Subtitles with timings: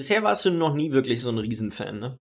[0.00, 2.16] Bisher warst du noch nie wirklich so ein Riesenfan, ne?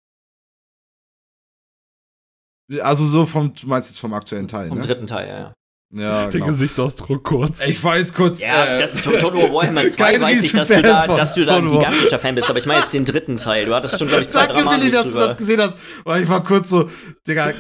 [2.82, 4.84] Also so vom, du meinst jetzt vom aktuellen Teil, Vom ne?
[4.86, 5.54] dritten Teil, ja, ja.
[5.96, 6.48] Ja, Der genau.
[6.48, 7.66] Gesichtsausdruck kurz.
[7.66, 8.42] Ich weiß kurz.
[8.42, 11.34] Ja, äh, das ist Total Warhammer 2 kein weiß ich, dass du Riesenfan da, dass
[11.36, 13.66] du da ein gigantischer Fan bist, aber ich meine jetzt den dritten Teil.
[13.66, 15.26] Du hattest schon, glaube ich, zwei, drei Danke, Mal Willi, dass du drüber.
[15.28, 15.78] das gesehen hast.
[16.04, 16.90] Weil ich war kurz so,
[17.26, 17.54] Digga,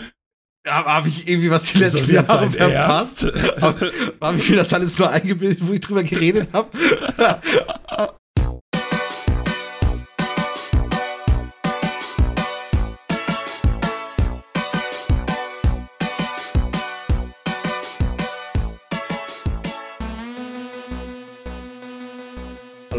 [0.67, 3.23] habe hab ich irgendwie was die letzten Jahre verpasst?
[3.61, 6.67] Habe hab ich mir das alles nur eingebildet, wo ich drüber geredet habe?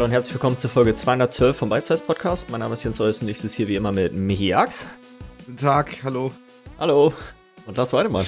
[0.01, 2.49] Hallo und herzlich willkommen zur Folge 212 vom Size Podcast.
[2.49, 4.87] Mein Name ist Jens Eus und ich sitze hier wie immer mit Michi Ax.
[5.37, 6.31] Guten Tag, hallo.
[6.79, 7.13] Hallo.
[7.67, 8.25] Und Lars Weidemann.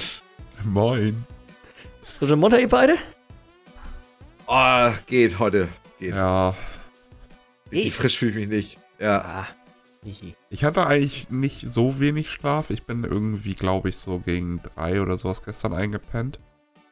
[0.62, 1.24] Moin.
[2.16, 2.94] Frisch und munter, ihr beide?
[4.46, 5.68] Oh, geht heute.
[5.98, 6.14] Geht.
[6.14, 6.54] Ja,
[7.72, 8.78] Richtig frisch fühle ich mich nicht.
[9.00, 9.22] Ja.
[9.22, 9.48] Ah,
[10.04, 10.36] Michi.
[10.50, 12.70] ich hatte eigentlich nicht so wenig Schlaf.
[12.70, 16.38] Ich bin irgendwie, glaube ich, so gegen drei oder sowas gestern eingepennt.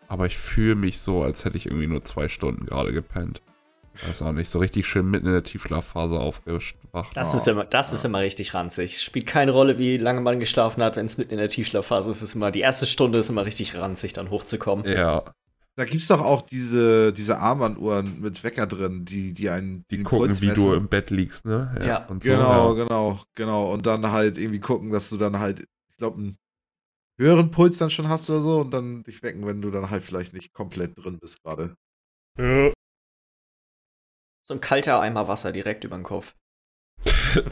[0.08, 3.42] Aber ich fühle mich so, als hätte ich irgendwie nur zwei Stunden gerade gepennt.
[4.06, 6.74] Weiß auch nicht, so richtig schön mitten in der Tiefschlafphase aufgewacht.
[7.14, 9.00] Das, ist immer, das ist immer richtig ranzig.
[9.02, 12.22] Spielt keine Rolle, wie lange man geschlafen hat, wenn es mitten in der Tiefschlafphase ist.
[12.22, 14.84] ist immer, die erste Stunde ist immer richtig ranzig, dann hochzukommen.
[14.86, 15.24] Ja,
[15.76, 20.04] Da gibt's doch auch diese, diese Armbanduhren mit Wecker drin, die, die einen die den
[20.04, 20.74] gucken, Puls wie du messen.
[20.74, 21.82] im Bett liegst, ne?
[21.86, 22.06] Ja.
[22.06, 22.84] und so, Genau, ja.
[22.84, 23.72] genau, genau.
[23.72, 26.36] Und dann halt irgendwie gucken, dass du dann halt, ich glaube, einen
[27.18, 30.02] höheren Puls dann schon hast oder so und dann dich wecken, wenn du dann halt
[30.02, 31.74] vielleicht nicht komplett drin bist gerade.
[32.38, 32.72] Ja.
[34.44, 36.34] So ein kalter Eimer Wasser direkt über den Kopf.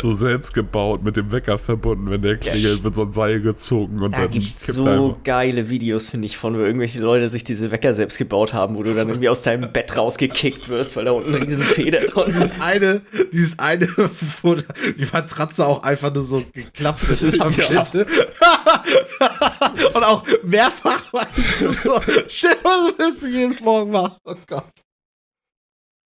[0.00, 2.10] So selbst gebaut, mit dem Wecker verbunden.
[2.10, 5.24] Wenn der klingelt, wird so ein Seil gezogen und Da dann gibt's kippt so einfach.
[5.24, 8.82] geile Videos, finde ich, von wo irgendwelche Leute sich diese Wecker selbst gebaut haben, wo
[8.82, 12.28] du dann irgendwie aus deinem Bett rausgekickt wirst, weil da unten eine riesen Feder dran
[12.28, 12.36] ist.
[12.36, 13.00] Dieses eine,
[13.32, 13.88] dieses eine,
[14.42, 17.94] wo die Matratze auch einfach nur so geklappt ist Zusammengeklappt.
[17.94, 18.06] Mitte.
[19.94, 24.16] und auch mehrfach, weißt du, so, mal, so wirst du jeden Morgen machen.
[24.24, 24.64] Oh Gott.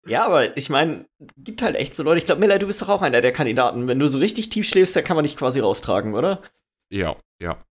[0.07, 2.19] Ja, aber ich meine, gibt halt echt so Leute.
[2.19, 3.87] Ich glaube, Miller, du bist doch auch einer der Kandidaten.
[3.87, 6.43] Wenn du so richtig tief schläfst, dann kann man dich quasi raustragen, oder?
[6.91, 7.65] Ja, ja.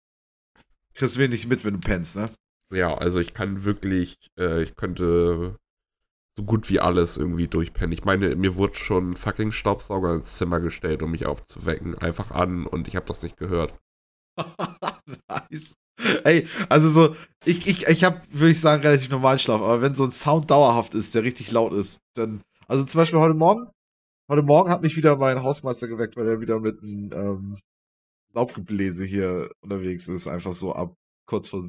[0.95, 2.31] Kriegst wenig mit, wenn du pennst, ne?
[2.73, 5.57] Ja, also ich kann wirklich, äh, ich könnte
[6.37, 7.93] so gut wie alles irgendwie durchpennen.
[7.93, 11.99] Ich meine, mir wurde schon ein fucking Staubsauger ins Zimmer gestellt, um mich aufzuwecken.
[11.99, 13.75] Einfach an und ich habe das nicht gehört.
[15.29, 15.75] nice.
[16.25, 19.95] Ey, also so, ich, ich, ich habe, würde ich sagen, relativ normalen Schlaf, aber wenn
[19.95, 23.69] so ein Sound dauerhaft ist, der richtig laut ist, dann, also zum Beispiel heute Morgen,
[24.31, 27.59] heute Morgen hat mich wieder mein Hausmeister geweckt, weil er wieder mit einem ähm,
[28.35, 30.95] Laubgebläse hier unterwegs ist, einfach so ab
[31.27, 31.63] kurz vor,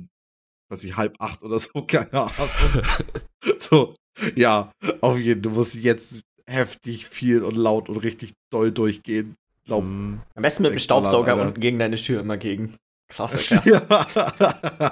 [0.70, 2.50] was ich, halb acht oder so, keine Ahnung.
[3.60, 3.96] so,
[4.36, 4.72] ja,
[5.02, 9.36] auf jeden, du musst jetzt heftig viel und laut und richtig doll durchgehen.
[9.68, 12.76] Laub, Hm, Am besten mit dem Staubsauger unten gegen deine Tür immer gegen.
[13.14, 13.62] Klassiker.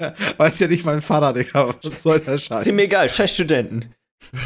[0.00, 0.14] Ja.
[0.36, 1.74] Weiß ja nicht mein Vater, Digga.
[1.82, 2.62] Was soll der Scheiß?
[2.62, 3.94] Ist ihm egal, scheiß Studenten.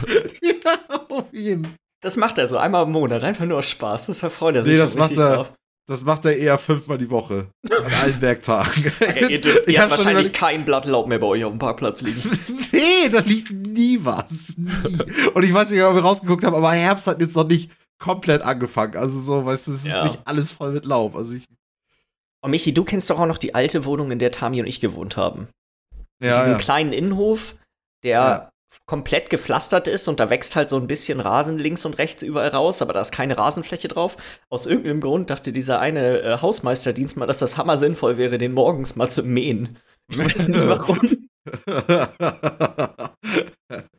[0.43, 0.73] Ja,
[1.09, 1.75] auf jeden.
[2.03, 4.07] Das macht er so einmal im Monat, einfach nur aus Spaß.
[4.07, 5.53] Das verfreut er sich Nee, das macht er- drauf.
[5.89, 7.47] Das macht er eher fünfmal die Woche.
[7.71, 8.91] An allen Werktagen.
[9.01, 11.61] Ja, ihr dürft, ihr hab habt wahrscheinlich kein Blatt Laub mehr bei euch auf dem
[11.61, 12.21] Parkplatz liegen.
[12.73, 14.57] Nee, da liegt nie was.
[14.59, 14.69] Nie.
[15.33, 17.71] Und ich weiß nicht, ob wir rausgeguckt haben, aber Herbst hat jetzt noch nicht
[18.03, 18.97] komplett angefangen.
[18.97, 20.03] Also so, weißt du, es ist Ja.
[20.03, 21.15] nicht alles voll mit Laub.
[21.15, 21.45] Also ich.
[22.47, 24.81] Und Michi, du kennst doch auch noch die alte Wohnung, in der Tami und ich
[24.81, 25.49] gewohnt haben.
[26.23, 26.59] Ja, diesem ja.
[26.59, 27.57] kleinen Innenhof,
[28.05, 28.51] der Ja.
[28.87, 32.51] komplett gepflastert ist und da wächst halt so ein bisschen Rasen links und rechts überall
[32.51, 34.17] raus, aber da ist keine Rasenfläche drauf.
[34.49, 38.53] Aus irgendeinem Grund dachte dieser eine äh, Hausmeisterdienst mal, dass das hammer sinnvoll wäre, den
[38.53, 39.79] morgens mal zu mähen.
[40.09, 41.29] Ich weiß nicht warum.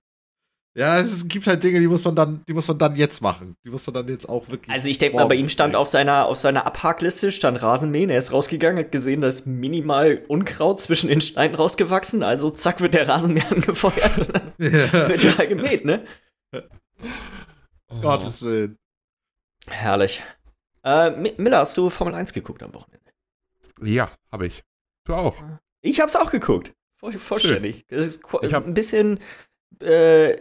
[0.78, 3.56] ja, es gibt halt Dinge, die muss man dann, die muss man dann jetzt machen.
[3.66, 4.70] Die muss man dann jetzt auch wirklich.
[4.72, 8.10] Also ich denke mal, bei ihm stand auf seiner, auf seiner Abhakliste stand Rasenmähen.
[8.12, 12.22] Er ist rausgegangen, hat gesehen, da ist minimal Unkraut zwischen den Steinen rausgewachsen.
[12.22, 15.10] Also zack, wird der Rasenmäher angefeuert und dann Ja.
[15.10, 16.06] wird er halt gemäht, ne?
[16.54, 16.60] oh.
[18.02, 18.78] Gottes Willen.
[19.68, 20.24] Herrlich.
[20.84, 23.12] Äh, Mi- Miller, hast du Formel 1 geguckt am Wochenende?
[23.82, 24.64] Ja, habe ich.
[25.06, 25.36] Du auch.
[25.82, 26.74] Ich hab's auch geguckt.
[27.00, 27.86] Voll, vollständig.
[27.90, 28.20] Ich
[28.54, 29.20] hab- ein bisschen,
[29.82, 30.38] äh,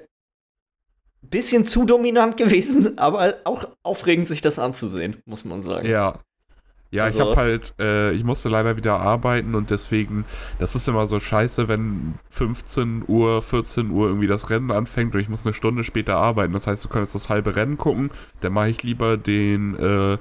[1.29, 5.89] bisschen zu dominant gewesen, aber auch aufregend, sich das anzusehen, muss man sagen.
[5.89, 6.19] Ja.
[6.93, 10.25] Ja, Also- ich habe halt, äh, ich musste leider wieder arbeiten und deswegen,
[10.61, 15.21] das ist immer so scheiße, wenn 15 Uhr, 14 Uhr irgendwie das Rennen anfängt und
[15.21, 16.53] ich muss eine Stunde später arbeiten.
[16.53, 20.19] Das heißt, du könntest das halbe Rennen gucken, dann mache ich lieber den äh,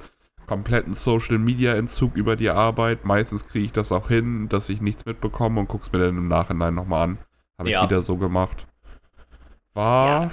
[0.48, 3.06] kompletten Social Media Entzug über die Arbeit.
[3.06, 6.28] Meistens kriege ich das auch hin, dass ich nichts mitbekomme und guck's mir dann im
[6.28, 7.18] Nachhinein nochmal an.
[7.60, 7.84] Habe ich Ja.
[7.84, 8.66] wieder so gemacht.
[9.76, 10.32] War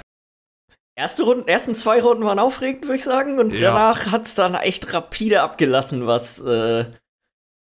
[0.95, 3.39] Erste Runden, ersten zwei Runden waren aufregend, würde ich sagen.
[3.39, 3.71] Und Ja.
[3.71, 6.85] danach hat es dann echt rapide abgelassen, was äh,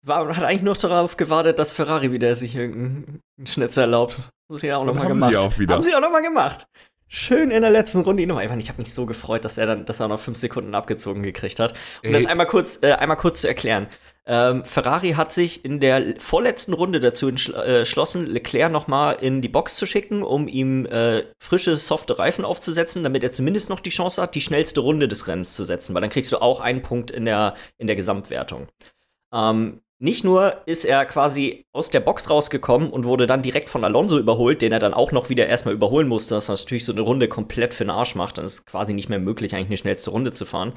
[0.05, 4.19] war, man hat eigentlich nur darauf gewartet, dass Ferrari wieder sich irgendeinen Schnitzer erlaubt.
[4.51, 5.31] Das sie ja auch nochmal haben gemacht.
[5.31, 5.75] sie auch wieder.
[5.75, 6.67] Haben sie auch nochmal gemacht.
[7.15, 8.59] Schön in der letzten Runde ihn nochmal.
[8.59, 11.61] Ich habe mich so gefreut, dass er dann, dass er noch fünf Sekunden abgezogen gekriegt
[11.61, 11.73] hat.
[12.03, 12.13] Um Ey.
[12.13, 13.89] das einmal kurz, äh, einmal kurz zu erklären.
[14.25, 19.51] Ähm, Ferrari hat sich in der vorletzten Runde dazu äh, entschlossen, Leclerc nochmal in die
[19.51, 23.91] Box zu schicken, um ihm äh, frische, softe Reifen aufzusetzen, damit er zumindest noch die
[23.91, 26.81] Chance hat, die schnellste Runde des Rennens zu setzen, weil dann kriegst du auch einen
[26.81, 28.69] Punkt in der, in der Gesamtwertung.
[29.35, 33.85] Ähm, nicht nur ist er quasi aus der Box rausgekommen und wurde dann direkt von
[33.85, 37.03] Alonso überholt, den er dann auch noch wieder erstmal überholen musste, das natürlich so eine
[37.03, 38.37] Runde komplett für den Arsch macht.
[38.37, 40.73] Dann ist quasi nicht mehr möglich, eigentlich eine schnellste Runde zu fahren.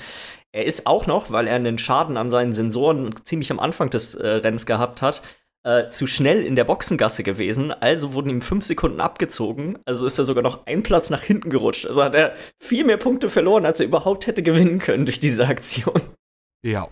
[0.52, 4.14] Er ist auch noch, weil er einen Schaden an seinen Sensoren ziemlich am Anfang des
[4.14, 5.24] äh, Rennens gehabt hat,
[5.64, 7.72] äh, zu schnell in der Boxengasse gewesen.
[7.72, 9.80] Also wurden ihm fünf Sekunden abgezogen.
[9.86, 11.88] Also ist er sogar noch einen Platz nach hinten gerutscht.
[11.88, 15.48] Also hat er viel mehr Punkte verloren, als er überhaupt hätte gewinnen können durch diese
[15.48, 16.00] Aktion.
[16.64, 16.90] Ja.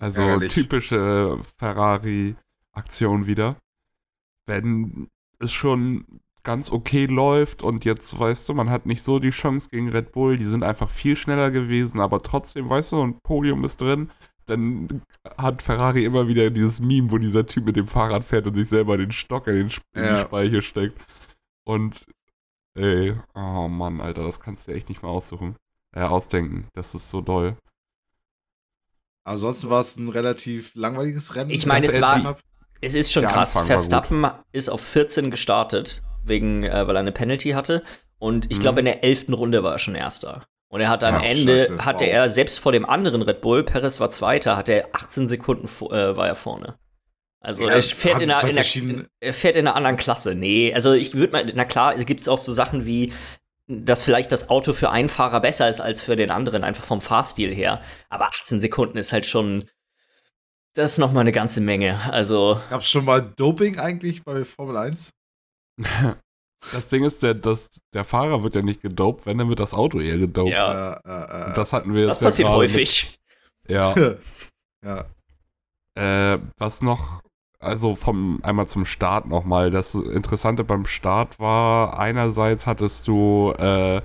[0.00, 0.52] Also Ärgerlich.
[0.52, 3.56] typische Ferrari-Aktion wieder.
[4.46, 5.08] Wenn
[5.38, 6.04] es schon
[6.42, 10.12] ganz okay läuft und jetzt, weißt du, man hat nicht so die Chance gegen Red
[10.12, 14.10] Bull, die sind einfach viel schneller gewesen, aber trotzdem, weißt du, ein Podium ist drin,
[14.46, 15.02] dann
[15.36, 18.68] hat Ferrari immer wieder dieses Meme, wo dieser Typ mit dem Fahrrad fährt und sich
[18.68, 20.20] selber den Stock in den Ja.
[20.22, 20.98] Speiche steckt.
[21.64, 22.06] Und,
[22.74, 25.56] ey, oh Mann, Alter, das kannst du echt nicht mehr aussuchen.
[25.92, 26.66] Äh, ausdenken.
[26.72, 27.54] Das ist so doll.
[29.24, 31.50] Ansonsten war es ein relativ langweiliges Rennen.
[31.50, 32.38] Ich meine, es war- hat.
[32.80, 33.56] Es ist schon Der krass.
[33.56, 37.82] Anfang Verstappen ist auf 14 gestartet, wegen, äh, weil er eine Penalty hatte.
[38.18, 38.62] Und ich Mhm.
[38.62, 39.34] glaube, in der 11.
[39.34, 40.44] Runde war er schon Erster.
[40.68, 42.12] Und er hatte am Ach, Ende, Scheiße, hatte wow.
[42.12, 46.16] er selbst vor dem anderen Red Bull, Perez war Zweiter, hatte er 18 Sekunden äh,
[46.16, 46.76] war er vorne.
[47.40, 50.34] Also Ja, er fährt in, einer, in, einer, er fährt in einer anderen Klasse.
[50.34, 53.12] Nee, also ich würde mal, na klar, gibt es auch so Sachen wie,
[53.70, 57.00] dass vielleicht das Auto für einen Fahrer besser ist als für den anderen, einfach vom
[57.00, 57.80] Fahrstil her.
[58.08, 59.64] Aber 18 Sekunden ist halt schon,
[60.74, 62.00] das ist noch mal eine ganze Menge.
[62.12, 65.10] Also Gab es schon mal Doping eigentlich bei Formel 1?
[66.72, 69.72] Das Ding ist, der, das, der Fahrer wird ja nicht gedopt, wenn, dann wird das
[69.72, 70.50] Auto eher gedopt.
[70.50, 70.92] Ja.
[70.92, 73.18] Äh, äh, äh, Und das hatten wir Das jetzt passiert ja häufig.
[73.62, 73.94] Mit, ja.
[74.84, 76.34] ja.
[76.34, 77.22] Äh, was noch,
[77.60, 79.70] also vom einmal zum Start nochmal.
[79.70, 84.00] Das Interessante beim Start war, einerseits hattest du äh,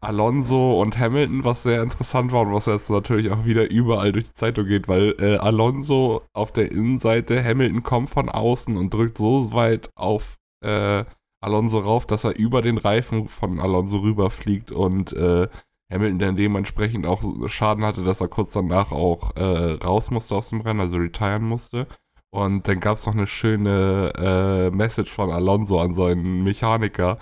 [0.00, 4.26] Alonso und Hamilton, was sehr interessant war und was jetzt natürlich auch wieder überall durch
[4.26, 9.18] die Zeitung geht, weil äh, Alonso auf der Innenseite, Hamilton kommt von außen und drückt
[9.18, 11.04] so weit auf äh,
[11.40, 15.48] Alonso rauf, dass er über den Reifen von Alonso rüberfliegt und äh,
[15.90, 20.50] Hamilton dann dementsprechend auch Schaden hatte, dass er kurz danach auch äh, raus musste aus
[20.50, 21.86] dem Rennen, also retiren musste.
[22.34, 27.18] Und dann gab es noch eine schöne äh, Message von Alonso an seinen Mechaniker.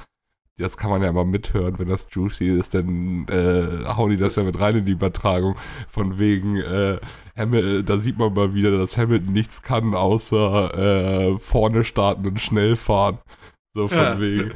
[0.57, 4.37] Das kann man ja immer mithören, wenn das juicy ist, dann äh, hauen die das,
[4.37, 5.57] Das- ja mit rein in die Übertragung.
[5.89, 6.99] Von wegen, äh,
[7.37, 10.79] Hamil da sieht man mal wieder, dass Hamilton nichts kann, außer
[11.35, 13.19] äh, vorne starten und schnell fahren.
[13.75, 14.21] So von Ja.
[14.21, 14.51] wegen.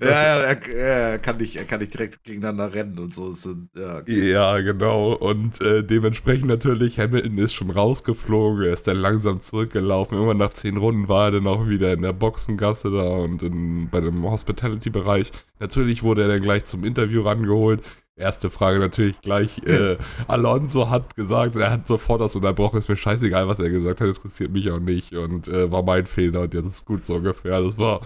[0.00, 3.32] ja, er, er, kann nicht, er kann nicht direkt gegeneinander rennen und so.
[3.74, 4.30] Ja, okay.
[4.30, 5.14] Ja, genau.
[5.14, 10.16] Und äh, dementsprechend natürlich, Hamilton ist schon rausgeflogen, er ist dann langsam zurückgelaufen.
[10.16, 13.88] Irgendwann nach zehn Runden war er dann auch wieder in der Boxengasse da und in,
[13.90, 15.32] bei dem Hospitality-Bereich.
[15.60, 17.82] Natürlich wurde er dann gleich zum Interview rangeholt.
[18.18, 19.58] Erste Frage natürlich gleich.
[19.64, 19.96] Äh,
[20.28, 24.08] Alonso hat gesagt, er hat sofort das unterbrochen, ist mir scheißegal, was er gesagt hat,
[24.08, 27.60] interessiert mich auch nicht und äh, war mein Fehler und jetzt ist gut so ungefähr.
[27.62, 28.00] Das war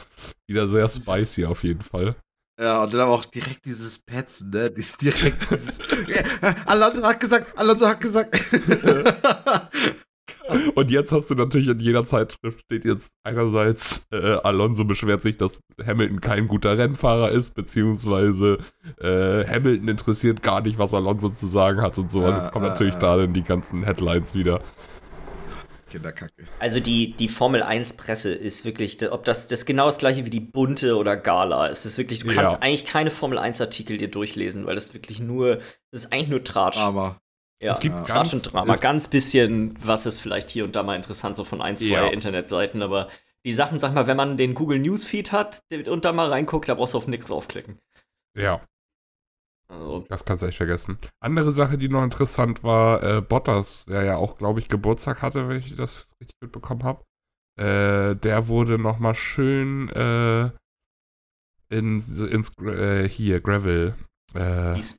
[0.47, 2.15] wieder sehr spicy auf jeden Fall.
[2.61, 4.71] Ja, und dann aber auch direkt dieses Petzen, ne?
[4.71, 5.81] Dieses direkt dieses.
[6.67, 8.39] Alonso hat gesagt, Alonso hat gesagt.
[10.75, 15.37] Und jetzt hast du natürlich in jeder Zeitschrift steht jetzt einerseits äh, Alonso beschwert sich,
[15.37, 18.59] dass Hamilton kein guter Rennfahrer ist, beziehungsweise
[19.01, 22.35] äh, Hamilton interessiert gar nicht, was Alonso zu sagen hat und sowas.
[22.35, 23.01] Ah, jetzt kommen ah, natürlich ah.
[23.01, 24.61] da dann die ganzen Headlines wieder.
[25.93, 26.45] Kinderkacke.
[26.59, 30.31] Also die, die Formel 1 Presse ist wirklich, ob das, das genau das gleiche wie
[30.31, 31.69] die bunte oder Gala.
[31.69, 32.61] Es ist wirklich, du kannst Ja.
[32.61, 35.57] eigentlich keine Formel 1 Artikel dir durchlesen, weil das wirklich nur,
[35.91, 36.79] das ist eigentlich nur Tratsch.
[36.79, 37.21] Aber.
[37.63, 38.75] Ja, es gibt Tratsch ganz- und Drama.
[38.75, 41.87] es- Ganz bisschen, was ist vielleicht hier und da mal interessant, so von ein, zwei
[41.87, 42.07] Ja.
[42.09, 43.09] Internetseiten, aber
[43.45, 46.75] die Sachen, sag mal, wenn man den Google Newsfeed hat und da mal reinguckt, da
[46.75, 47.79] brauchst du auf nichts aufklicken.
[48.37, 48.61] Ja,
[49.69, 50.99] Also, das kannst du echt vergessen.
[51.21, 55.49] Andere Sache, die noch interessant war, äh, Bottas, der ja auch, glaube ich, Geburtstag hatte,
[55.49, 57.05] wenn ich das richtig mitbekommen habe.
[57.59, 60.51] Äh, der wurde nochmal schön äh,
[61.71, 62.01] in,
[62.31, 63.95] ins äh, hier, Gravel.
[64.35, 64.97] Äh, Kies.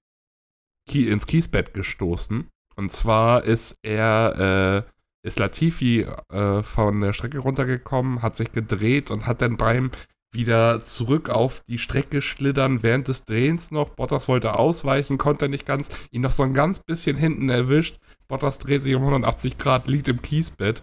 [0.90, 2.50] Kie- ins Kiesbett gestoßen.
[2.76, 9.12] Und zwar ist er, äh, ist Latifi äh, von der Strecke runtergekommen, hat sich gedreht
[9.12, 9.92] und hat dann beim
[10.34, 13.90] wieder zurück auf die Strecke schlittern während des Drehens noch.
[13.90, 18.00] Bottas wollte ausweichen, konnte nicht ganz, ihn noch so ein ganz bisschen hinten erwischt.
[18.28, 20.82] Bottas dreht sich um 180 Grad, liegt im Kiesbett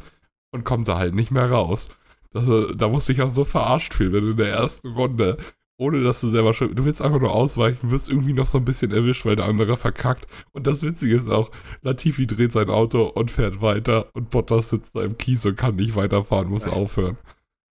[0.52, 1.90] und kommt da halt nicht mehr raus.
[2.32, 2.44] Das,
[2.76, 5.38] da musste ich auch so verarscht fühlen, wenn du in der ersten Runde,
[5.80, 8.66] ohne dass du selber schon, du willst einfach nur ausweichen, wirst irgendwie noch so ein
[8.66, 10.26] bisschen erwischt, weil der andere verkackt.
[10.52, 14.94] Und das Witzige ist auch, Latifi dreht sein Auto und fährt weiter und Bottas sitzt
[14.94, 17.16] da im Kies und kann nicht weiterfahren, muss aufhören.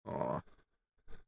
[0.05, 0.39] Oh.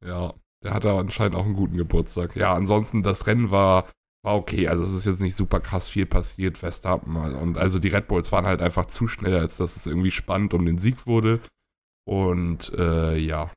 [0.04, 0.34] Ja,
[0.64, 2.34] der hatte anscheinend auch einen guten Geburtstag.
[2.34, 3.86] Ja, ansonsten, das Rennen war,
[4.24, 4.66] war okay.
[4.66, 7.14] Also es ist jetzt nicht super krass viel passiert, Verstappen.
[7.16, 10.52] Und also die Red Bulls waren halt einfach zu schnell, als dass es irgendwie spannend
[10.52, 11.38] um den Sieg wurde.
[12.04, 13.52] Und äh, ja,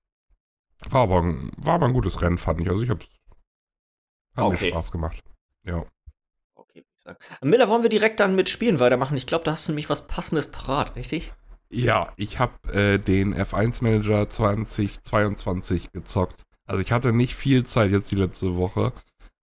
[0.90, 2.70] war aber, ein, war aber ein gutes Rennen, fand ich.
[2.70, 3.08] Also ich hab's,
[4.36, 4.66] hat Okay.
[4.66, 5.24] mir Spaß gemacht.
[5.64, 5.84] Ja.
[6.56, 7.18] Okay, würde ich sagen.
[7.42, 9.18] Miller, wollen wir direkt dann mit Spielen weitermachen?
[9.18, 11.34] Ich glaube, da hast du nämlich was Passendes parat, richtig?
[11.70, 16.44] Ja, ich habe äh, den F1 Manager 2022 gezockt.
[16.68, 18.94] Also ich hatte nicht viel Zeit jetzt die letzte Woche.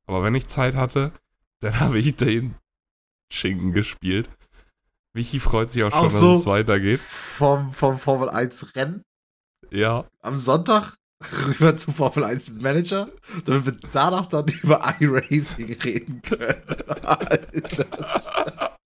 [0.07, 1.13] Aber wenn ich Zeit hatte,
[1.61, 2.55] dann habe ich den
[3.33, 4.29] Schinken gespielt.
[5.15, 6.35] Michi freut sich auch schon, dass so.
[6.37, 7.01] es weitergeht.
[7.01, 9.03] Vom, vom Formel 1 Rennen
[9.71, 10.95] Ja, am Sonntag
[11.47, 13.09] rüber zum Formel 1 Manager,
[13.45, 16.63] damit wir danach dann über iRacing reden können.
[17.03, 18.79] Alter,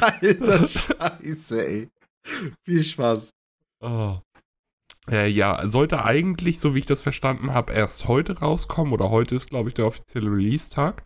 [0.00, 1.88] Alter Scheiße, ey.
[2.64, 3.30] Viel Spaß.
[3.80, 4.18] Oh.
[5.10, 8.92] Äh, ja, sollte eigentlich, so wie ich das verstanden habe, erst heute rauskommen.
[8.92, 11.04] Oder heute ist, glaube ich, der offizielle Release-Tag.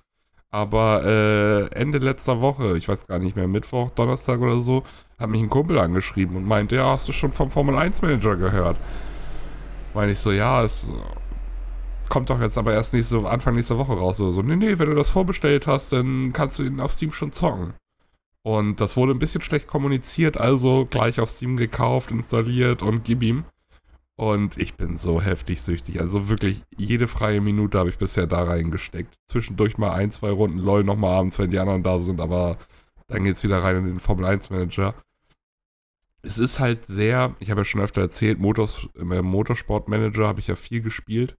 [0.50, 4.83] Aber äh, Ende letzter Woche, ich weiß gar nicht mehr, Mittwoch, Donnerstag oder so,
[5.19, 8.37] hat mich ein Kumpel angeschrieben und meinte, ja, hast du schon vom Formel 1 Manager
[8.37, 8.79] gehört?
[9.95, 10.90] Meine ich so, ja, es
[12.09, 14.21] kommt doch jetzt aber erst nächste, Anfang nächster Woche raus.
[14.21, 17.12] Oder so, nee, nee, wenn du das vorbestellt hast, dann kannst du ihn auf Steam
[17.12, 17.75] schon zocken.
[18.42, 23.23] Und das wurde ein bisschen schlecht kommuniziert, also gleich auf Steam gekauft, installiert und gib
[23.23, 23.45] ihm.
[24.16, 26.00] Und ich bin so heftig süchtig.
[26.00, 29.14] Also wirklich, jede freie Minute habe ich bisher da reingesteckt.
[29.28, 32.59] Zwischendurch mal ein, zwei Runden LOL nochmal abends, wenn die anderen da sind, aber
[33.07, 34.95] dann geht's wieder rein in den Formel 1 Manager.
[36.28, 40.40] Es ist halt sehr, ich habe ja schon öfter erzählt, Motors, im Motorsport Manager habe
[40.40, 41.35] ich ja viel gespielt.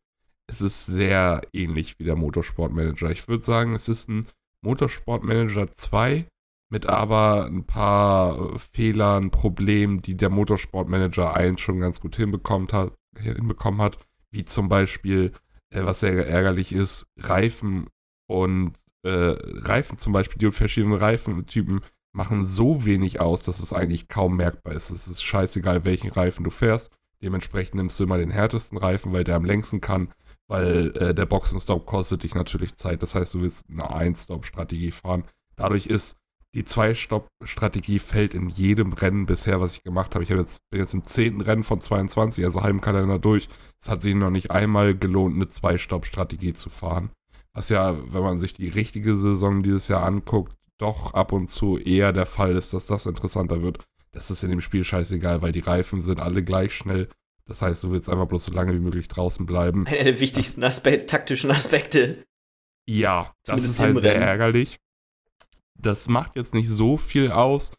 [0.48, 3.12] Es ist sehr ähnlich wie der Motorsport Manager.
[3.12, 4.26] Ich würde sagen, es ist ein
[4.64, 6.26] Motorsport Manager 2
[6.70, 12.68] mit aber ein paar äh, Fehlern, Problemen, die der Motorsport-Manager 1 schon ganz gut hinbekommen
[12.72, 13.98] hat, hinbekommen hat,
[14.32, 15.34] wie zum Beispiel,
[15.72, 17.88] äh, was sehr ärgerlich ist, Reifen
[18.28, 21.82] und äh, Reifen zum Beispiel, die verschiedenen Reifentypen
[22.14, 24.90] machen so wenig aus, dass es eigentlich kaum merkbar ist.
[24.90, 26.90] Es ist scheißegal, welchen Reifen du fährst.
[27.22, 30.12] Dementsprechend nimmst du immer den härtesten Reifen, weil der am längsten kann,
[30.48, 33.02] weil äh, der Boxenstopp kostet dich natürlich Zeit.
[33.04, 35.26] Das heißt, du willst eine Ein-Stop-Strategie fahren.
[35.56, 36.16] Dadurch ist
[36.56, 40.24] die Zwei-Stopp-Strategie fällt in jedem Rennen bisher, was ich gemacht habe.
[40.24, 43.48] Ich habe jetzt, bin jetzt im zehnten Rennen von 22, also halben Kalender durch.
[43.80, 47.12] Es hat sich noch nicht einmal gelohnt, eine Zwei-Stopp-Strategie zu fahren.
[47.54, 51.78] Was ja, wenn man sich die richtige Saison dieses Jahr anguckt, doch ab und zu
[51.78, 53.86] eher der Fall ist, dass das interessanter wird.
[54.12, 57.10] Das ist in dem Spiel scheißegal, weil die Reifen sind alle gleich schnell.
[57.46, 59.86] Das heißt, du willst einfach bloß so lange wie möglich draußen bleiben.
[59.88, 62.24] Einer der wichtigsten Aspe taktischen Aspekte.
[62.88, 64.80] Ja, das Zumindest ist halt sehr ärgerlich.
[65.76, 67.72] Das macht jetzt nicht so viel aus,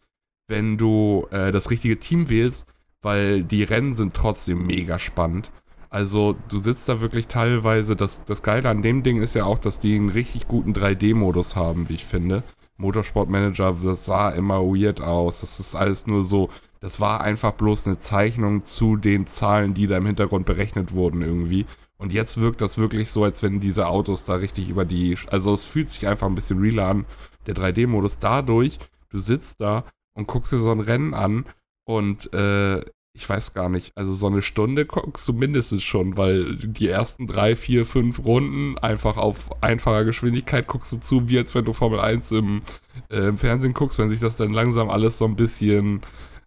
[0.49, 2.67] wenn du äh, das richtige Team wählst,
[3.03, 5.51] weil die Rennen sind trotzdem mega spannend.
[5.89, 9.59] Also du sitzt da wirklich teilweise, das, das Geile an dem Ding ist ja auch,
[9.59, 12.45] dass die einen richtig guten 3D-Modus haben, wie ich finde.
[12.81, 15.41] Motorsport Manager, das sah immer weird aus.
[15.41, 19.87] Das ist alles nur so, das war einfach bloß eine Zeichnung zu den Zahlen, die
[19.87, 21.67] da im Hintergrund berechnet wurden irgendwie.
[21.99, 25.53] Und jetzt wirkt das wirklich so, als wenn diese Autos da richtig über die, also
[25.53, 27.07] es fühlt sich einfach ein bisschen realer an,
[27.47, 28.19] der 3D-Modus.
[28.19, 28.79] Dadurch,
[29.11, 29.85] du sitzt da
[30.15, 31.45] und guckst dir so ein Rennen an
[31.85, 32.81] und äh,
[33.15, 37.27] ich weiß gar nicht, also so eine Stunde guckst du mindestens schon, weil die ersten
[37.27, 41.73] drei, vier, fünf Runden einfach auf einfacher Geschwindigkeit guckst du zu, wie als wenn du
[41.73, 42.63] Formel 1 im,
[43.11, 46.03] äh, im Fernsehen guckst, wenn sich das dann langsam alles so ein bisschen,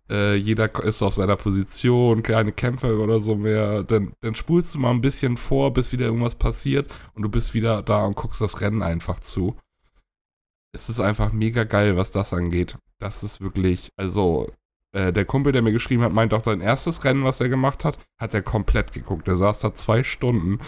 [0.10, 4.80] äh, jeder ist auf seiner Position, keine Kämpfe oder so mehr, dann, dann spulst du
[4.80, 8.40] mal ein bisschen vor, bis wieder irgendwas passiert und du bist wieder da und guckst
[8.42, 9.58] das Rennen einfach zu.
[10.74, 12.78] Es ist einfach mega geil, was das angeht.
[13.00, 14.50] Das ist wirklich, also
[14.94, 17.84] äh, der Kumpel, der mir geschrieben hat, meint auch sein erstes Rennen, was er gemacht
[17.84, 19.28] hat, hat er komplett geguckt.
[19.28, 20.60] Er saß da zwei Stunden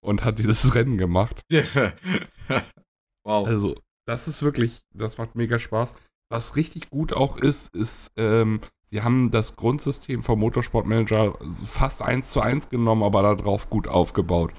[0.00, 1.42] und hat dieses Rennen gemacht.
[3.24, 3.46] wow.
[3.46, 3.74] Also,
[4.06, 5.94] das ist wirklich, das macht mega Spaß.
[6.30, 12.00] Was richtig gut auch ist, ist, ähm, sie haben das Grundsystem vom Motorsport Manager fast
[12.00, 14.52] eins zu eins genommen, aber darauf gut aufgebaut.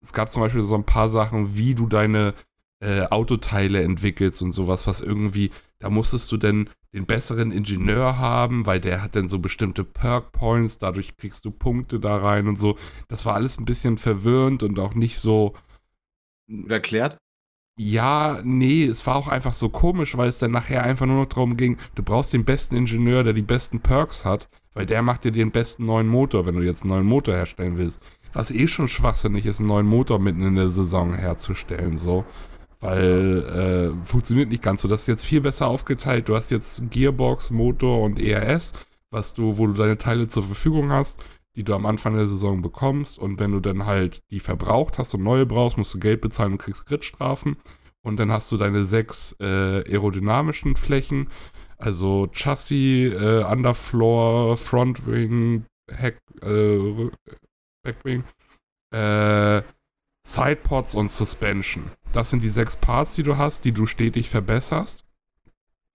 [0.00, 2.34] Es gab zum Beispiel so ein paar Sachen, wie du deine
[2.80, 8.66] äh, Autoteile entwickelst und sowas, was irgendwie, da musstest du denn den besseren Ingenieur haben,
[8.66, 12.58] weil der hat dann so bestimmte Perk Points, dadurch kriegst du Punkte da rein und
[12.58, 12.76] so.
[13.08, 15.54] Das war alles ein bisschen verwirrend und auch nicht so.
[16.68, 17.18] Erklärt?
[17.78, 21.28] Ja, nee, es war auch einfach so komisch, weil es dann nachher einfach nur noch
[21.28, 25.24] darum ging, du brauchst den besten Ingenieur, der die besten Perks hat, weil der macht
[25.24, 28.00] dir den besten neuen Motor, wenn du jetzt einen neuen Motor herstellen willst.
[28.32, 32.24] Was eh schon schwachsinnig ist, einen neuen Motor mitten in der Saison herzustellen, so.
[32.86, 34.88] Weil äh, funktioniert nicht ganz so.
[34.88, 36.28] Das ist jetzt viel besser aufgeteilt.
[36.28, 38.72] Du hast jetzt Gearbox, Motor und ERS,
[39.10, 41.18] was du, wo du deine Teile zur Verfügung hast
[41.56, 43.18] die du am Anfang der Saison bekommst.
[43.18, 46.52] Und wenn du dann halt die verbraucht hast und neue brauchst, musst du Geld bezahlen
[46.52, 47.56] und kriegst Gridstrafen.
[48.02, 51.28] Und dann hast du deine sechs äh, aerodynamischen Flächen,
[51.78, 56.18] also Chassis, äh, Underfloor, Frontwing, Heck,
[57.82, 58.24] Backwing,
[58.92, 59.62] äh,
[60.26, 61.84] Sidepods und Suspension.
[62.12, 65.04] Das sind die sechs Parts, die du hast, die du stetig verbesserst.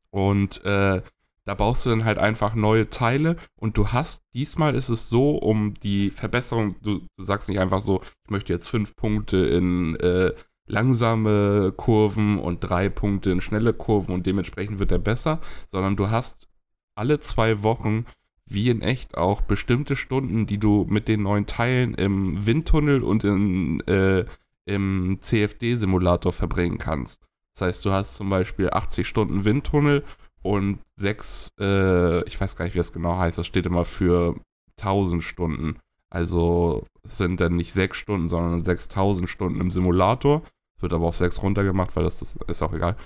[0.10, 1.02] Und äh,
[1.44, 5.32] da baust du dann halt einfach neue Teile und du hast, diesmal ist es so,
[5.32, 9.98] um die Verbesserung, du, du sagst nicht einfach so, ich möchte jetzt fünf Punkte in
[9.98, 10.32] äh,
[10.66, 16.10] langsame Kurven und drei Punkte in schnelle Kurven und dementsprechend wird er besser, sondern du
[16.10, 16.48] hast
[16.96, 18.06] alle zwei Wochen
[18.54, 23.24] wie in echt auch bestimmte Stunden, die du mit den neuen Teilen im Windtunnel und
[23.24, 24.26] in, äh,
[24.66, 27.22] im CFD-Simulator verbringen kannst.
[27.54, 30.04] Das heißt, du hast zum Beispiel 80 Stunden Windtunnel
[30.42, 34.36] und sechs, äh, ich weiß gar nicht, wie das genau heißt, das steht immer für
[34.78, 35.78] 1000 Stunden.
[36.10, 40.44] Also sind dann nicht sechs Stunden, sondern 6000 Stunden im Simulator.
[40.80, 42.98] Wird aber auf sechs runtergemacht, weil das, das ist auch egal.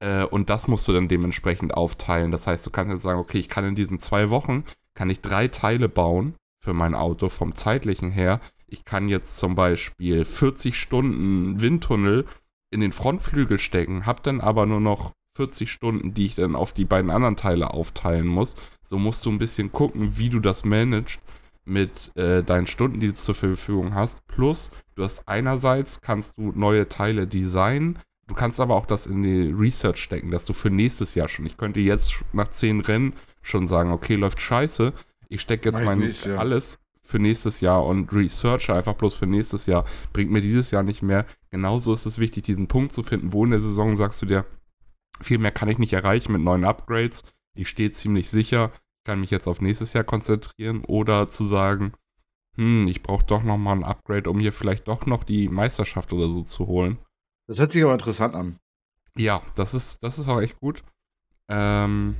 [0.00, 2.32] Äh, und das musst du dann dementsprechend aufteilen.
[2.32, 4.64] Das heißt, du kannst jetzt sagen, okay, ich kann in diesen zwei Wochen,
[5.02, 8.40] kann ich drei Teile bauen für mein Auto vom zeitlichen her.
[8.68, 12.24] Ich kann jetzt zum Beispiel 40 Stunden Windtunnel
[12.70, 16.70] in den Frontflügel stecken, habe dann aber nur noch 40 Stunden, die ich dann auf
[16.70, 18.54] die beiden anderen Teile aufteilen muss.
[18.84, 21.18] So musst du ein bisschen gucken, wie du das managst
[21.64, 24.24] mit äh, deinen Stunden, die du zur Verfügung hast.
[24.28, 27.98] Plus, du hast einerseits, kannst du neue Teile designen.
[28.28, 31.44] Du kannst aber auch das in die Research stecken, dass du für nächstes Jahr schon,
[31.44, 34.92] ich könnte jetzt nach 10 Rennen schon sagen, okay, läuft scheiße.
[35.28, 36.36] Ich stecke jetzt mein nicht, ja.
[36.36, 39.84] alles für nächstes Jahr und researche einfach bloß für nächstes Jahr.
[40.12, 41.26] Bringt mir dieses Jahr nicht mehr.
[41.50, 44.44] Genauso ist es wichtig, diesen Punkt zu finden, wo in der Saison sagst du dir,
[45.20, 47.24] viel mehr kann ich nicht erreichen mit neuen Upgrades.
[47.54, 48.72] Ich stehe ziemlich sicher,
[49.04, 51.92] kann mich jetzt auf nächstes Jahr konzentrieren oder zu sagen,
[52.56, 56.12] hm, ich brauche doch noch mal ein Upgrade, um hier vielleicht doch noch die Meisterschaft
[56.12, 56.98] oder so zu holen.
[57.46, 58.58] Das hört sich aber interessant an.
[59.16, 60.82] Ja, das ist, das ist auch echt gut.
[61.48, 62.16] Ähm,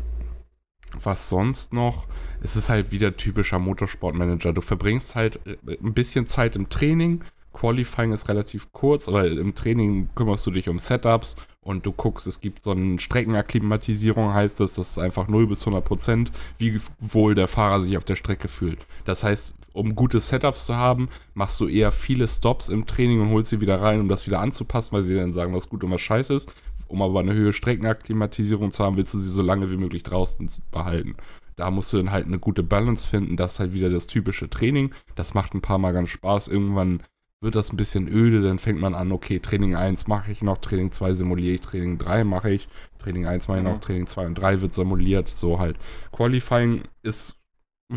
[1.00, 2.06] was sonst noch?
[2.42, 4.52] Es ist halt wieder typischer Motorsportmanager.
[4.52, 7.22] Du verbringst halt äh, ein bisschen Zeit im Training.
[7.52, 12.26] Qualifying ist relativ kurz, aber im Training kümmerst du dich um Setups und du guckst,
[12.26, 16.80] es gibt so eine Streckenakklimatisierung, heißt das, das ist einfach 0 bis 100 Prozent, wie
[16.98, 18.86] wohl der Fahrer sich auf der Strecke fühlt.
[19.04, 23.30] Das heißt, um gute Setups zu haben, machst du eher viele Stops im Training und
[23.30, 25.90] holst sie wieder rein, um das wieder anzupassen, weil sie dann sagen, was gut und
[25.90, 26.52] was scheiße ist.
[26.92, 30.48] Um aber eine höhere Streckenakklimatisierung zu haben, willst du sie so lange wie möglich draußen
[30.70, 31.16] behalten.
[31.56, 33.36] Da musst du dann halt eine gute Balance finden.
[33.36, 34.92] Das ist halt wieder das typische Training.
[35.14, 36.48] Das macht ein paar Mal ganz Spaß.
[36.48, 37.02] Irgendwann
[37.40, 40.58] wird das ein bisschen öde, dann fängt man an, okay, Training 1 mache ich noch,
[40.58, 44.26] Training 2 simuliere ich, Training 3 mache ich, Training 1 mache ich noch, Training 2
[44.26, 45.76] und 3 wird simuliert, so halt.
[46.12, 47.36] Qualifying ist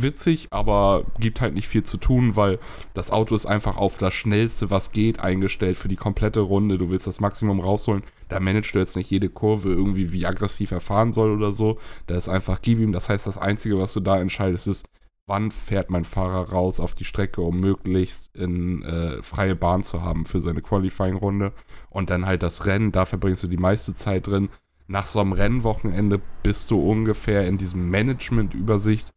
[0.01, 2.59] witzig, aber gibt halt nicht viel zu tun, weil
[2.93, 6.77] das Auto ist einfach auf das Schnellste, was geht, eingestellt für die komplette Runde.
[6.77, 8.03] Du willst das Maximum rausholen.
[8.27, 11.77] Da managst du jetzt nicht jede Kurve irgendwie, wie aggressiv er fahren soll oder so.
[12.07, 12.91] Da ist einfach, gib ihm.
[12.91, 14.85] Das heißt, das Einzige, was du da entscheidest, ist,
[15.27, 20.01] wann fährt mein Fahrer raus auf die Strecke, um möglichst in äh, freie Bahn zu
[20.01, 21.51] haben für seine Qualifying-Runde.
[21.89, 24.49] Und dann halt das Rennen, da verbringst du die meiste Zeit drin.
[24.87, 29.13] Nach so einem Rennwochenende bist du ungefähr in diesem Management-Übersicht,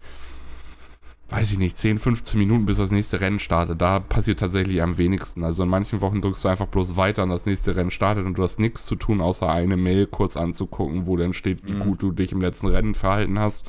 [1.28, 3.80] weiß ich nicht, 10, 15 Minuten, bis das nächste Rennen startet.
[3.80, 5.44] Da passiert tatsächlich am wenigsten.
[5.44, 8.38] Also in manchen Wochen drückst du einfach bloß weiter und das nächste Rennen startet und
[8.38, 11.80] du hast nichts zu tun, außer eine Mail kurz anzugucken, wo dann steht, wie mhm.
[11.80, 13.66] gut du dich im letzten Rennen verhalten hast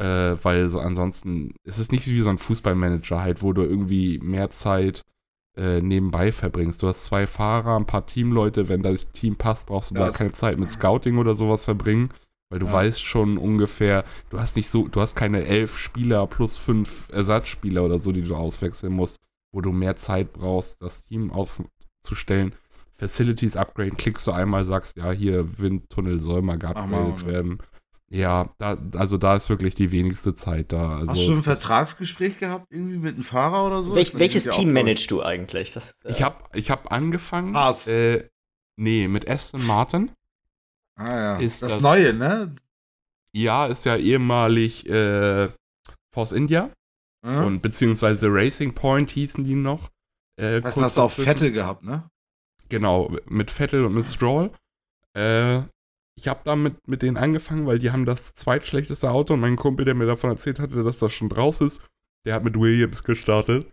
[0.00, 4.18] äh, weil so ansonsten, es ist nicht wie so ein Fußballmanager halt, wo du irgendwie
[4.18, 5.02] mehr Zeit
[5.56, 6.82] äh, nebenbei verbringst.
[6.82, 10.18] Du hast zwei Fahrer, ein paar Teamleute, wenn das Team passt, brauchst du das da
[10.18, 12.10] keine Zeit mit Scouting oder sowas verbringen,
[12.50, 12.72] weil du ja.
[12.72, 17.84] weißt schon ungefähr, du hast nicht so, du hast keine elf Spieler plus fünf Ersatzspieler
[17.84, 19.16] oder so, die du auswechseln musst,
[19.52, 22.54] wo du mehr Zeit brauchst, das Team aufzustellen.
[22.98, 27.58] Facilities upgraden, klickst du einmal, sagst, ja, hier Windtunnel soll mal geupgradet werden.
[28.12, 30.98] Ja, da, also da ist wirklich die wenigste Zeit da.
[30.98, 33.94] Also, Hast du ein Vertragsgespräch gehabt irgendwie mit einem Fahrer oder so?
[33.94, 35.72] Welch, welches Team managst du eigentlich?
[35.72, 37.54] Das, äh ich habe ich hab angefangen.
[37.54, 37.86] Haas.
[37.86, 38.28] Äh,
[38.80, 40.10] Nee, mit Aston Martin.
[41.00, 41.36] Ah ja.
[41.38, 42.54] Ist das, das- Neue, ne?
[43.34, 45.48] Ja, ist ja ehemalig äh,
[46.14, 46.70] Force India
[47.24, 47.44] Hm?
[47.44, 49.90] und beziehungsweise Racing Point hießen die noch.
[50.40, 51.14] Äh, das hast du auf.
[51.14, 52.08] Fette gehabt, ne?
[52.68, 54.50] Genau, mit Vettel und mit Stroll.
[55.16, 55.62] Äh,
[56.16, 59.84] ich habe damit mit denen angefangen, weil die haben das zweitschlechteste Auto und mein Kumpel,
[59.84, 61.82] der mir davon erzählt hatte, dass das schon raus ist,
[62.26, 63.70] der hat mit Williams gestartet.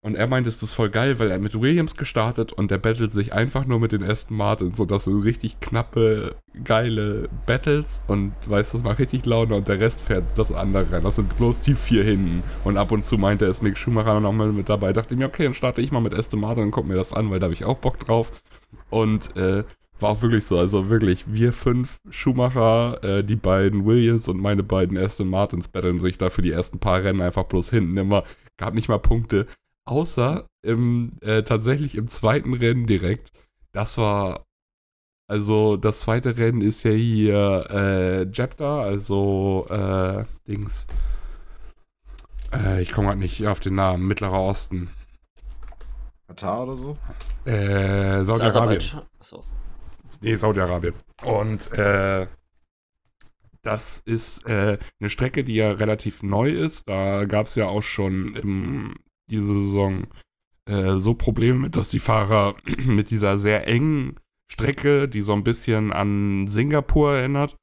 [0.00, 3.12] Und er meinte, es ist voll geil, weil er mit Williams gestartet und der battelt
[3.12, 4.78] sich einfach nur mit den Aston Martins.
[4.78, 9.66] Und das sind richtig knappe, geile Battles und weißt du, das macht richtig Laune und
[9.66, 11.00] der Rest fährt das andere.
[11.00, 12.44] Das sind bloß die vier hinten.
[12.62, 14.92] Und ab und zu meinte er, ist Mick Schumacher nochmal mit dabei.
[14.92, 17.12] Dachte ich mir, okay, dann starte ich mal mit Aston Martin und guck mir das
[17.12, 18.30] an, weil da habe ich auch Bock drauf.
[18.90, 19.64] Und äh,
[19.98, 24.62] war auch wirklich so, also wirklich, wir fünf Schumacher, äh, die beiden Williams und meine
[24.62, 28.22] beiden Aston Martins battlen sich da für die ersten paar Rennen einfach bloß hinten immer.
[28.58, 29.48] Gab nicht mal Punkte.
[29.88, 33.32] Außer im, äh, tatsächlich im zweiten Rennen direkt.
[33.72, 34.44] Das war,
[35.28, 40.86] also das zweite Rennen ist ja hier äh, Jepta, also äh, Dings.
[42.52, 44.90] Äh, ich komme gerade nicht auf den Namen, Mittlerer Osten.
[46.26, 46.98] Katar oder so?
[47.46, 49.00] Äh, Saudi-Arabien.
[49.18, 49.42] Achso.
[50.20, 50.92] Nee, Saudi-Arabien.
[51.24, 52.26] Und äh,
[53.62, 56.90] das ist äh, eine Strecke, die ja relativ neu ist.
[56.90, 58.94] Da gab es ja auch schon im,
[59.30, 60.06] diese Saison
[60.66, 64.16] äh, so Probleme mit, dass die Fahrer mit dieser sehr engen
[64.50, 67.56] Strecke, die so ein bisschen an Singapur erinnert,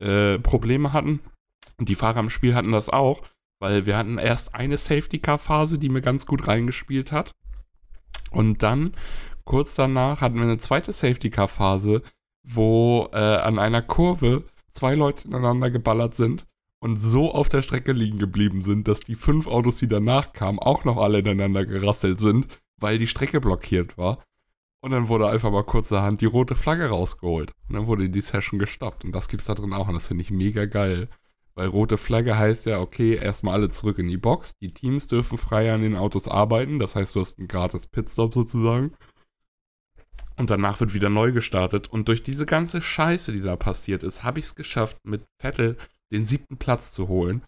[0.00, 1.20] äh, Probleme hatten.
[1.78, 3.22] Und die Fahrer im Spiel hatten das auch,
[3.60, 7.34] weil wir hatten erst eine Safety-Car-Phase, die mir ganz gut reingespielt hat.
[8.30, 8.94] Und dann
[9.44, 12.02] kurz danach hatten wir eine zweite Safety-Car-Phase,
[12.44, 16.47] wo äh, an einer Kurve zwei Leute ineinander geballert sind
[16.80, 20.58] und so auf der Strecke liegen geblieben sind, dass die fünf Autos, die danach kamen,
[20.58, 24.22] auch noch alle ineinander gerasselt sind, weil die Strecke blockiert war.
[24.80, 27.52] Und dann wurde einfach mal kurzerhand die rote Flagge rausgeholt.
[27.68, 29.04] Und dann wurde die Session gestoppt.
[29.04, 29.88] Und das gibt's da drin auch.
[29.88, 31.08] Und das finde ich mega geil.
[31.56, 34.56] Weil rote Flagge heißt ja, okay, erstmal alle zurück in die Box.
[34.60, 36.78] Die Teams dürfen frei an den Autos arbeiten.
[36.78, 38.92] Das heißt, du hast einen gratis Pitstop sozusagen.
[40.36, 41.88] Und danach wird wieder neu gestartet.
[41.88, 45.76] Und durch diese ganze Scheiße, die da passiert ist, habe ich es geschafft, mit Vettel
[46.12, 47.42] den siebten Platz zu holen.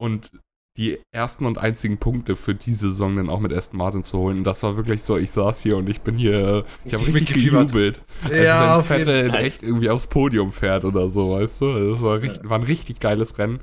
[0.00, 0.32] Und
[0.76, 4.38] die ersten und einzigen Punkte für diese Saison dann auch mit Aston Martin zu holen.
[4.38, 7.34] Und das war wirklich so, ich saß hier und ich bin hier, ich habe Richtig
[7.34, 8.00] gejubelt.
[8.22, 9.46] Also Ja, wenn auf jeden Vettel in Nice.
[9.46, 11.90] echt irgendwie aufs Podium fährt oder so, weißt du?
[11.92, 13.60] Das war, richtig, war ein richtig geiles Rennen.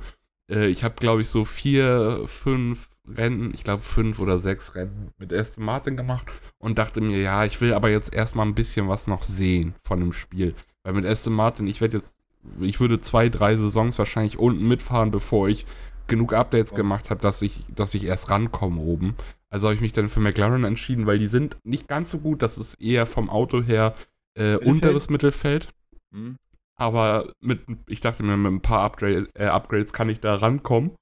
[0.50, 5.10] Äh, ich habe, glaube ich, so vier, fünf Rennen, ich glaube fünf oder sechs Rennen
[5.18, 8.88] mit Aston Martin gemacht und dachte mir, ja, ich will aber jetzt erstmal ein bisschen
[8.88, 10.54] was noch sehen von dem Spiel.
[10.82, 12.16] Weil mit Aston Martin, ich werde jetzt,
[12.60, 15.66] ich würde zwei, drei Saisons wahrscheinlich unten mitfahren, bevor ich
[16.06, 19.16] genug Updates gemacht habe, dass ich, dass ich erst rankomme oben.
[19.50, 22.42] Also habe ich mich dann für McLaren entschieden, weil die sind nicht ganz so gut.
[22.42, 23.94] Das ist eher vom Auto her
[24.34, 24.66] äh, Mittelfeld?
[24.66, 25.68] unteres Mittelfeld.
[26.12, 26.36] Hm?
[26.76, 30.92] Aber mit, ich dachte mir, mit ein paar Upgrades, äh, Upgrades kann ich da rankommen.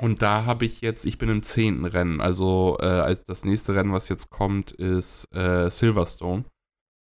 [0.00, 2.20] Und da habe ich jetzt, ich bin im zehnten Rennen.
[2.20, 6.44] Also äh, das nächste Rennen, was jetzt kommt, ist äh, Silverstone.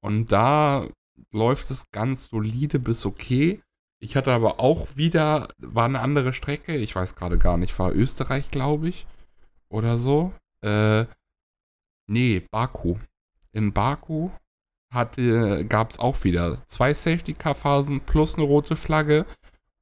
[0.04, 0.88] Und da
[1.32, 3.62] läuft es ganz solide bis okay.
[4.00, 6.76] Ich hatte aber auch wieder, war eine andere Strecke.
[6.76, 9.06] Ich weiß gerade gar nicht, war Österreich, glaube ich.
[9.70, 10.34] Oder so.
[10.64, 11.06] Äh,
[12.08, 12.96] nee, Baku.
[13.54, 14.32] In Baku
[14.92, 19.26] hatte, gab es auch wieder zwei Safety-Car-Phasen plus eine rote Flagge.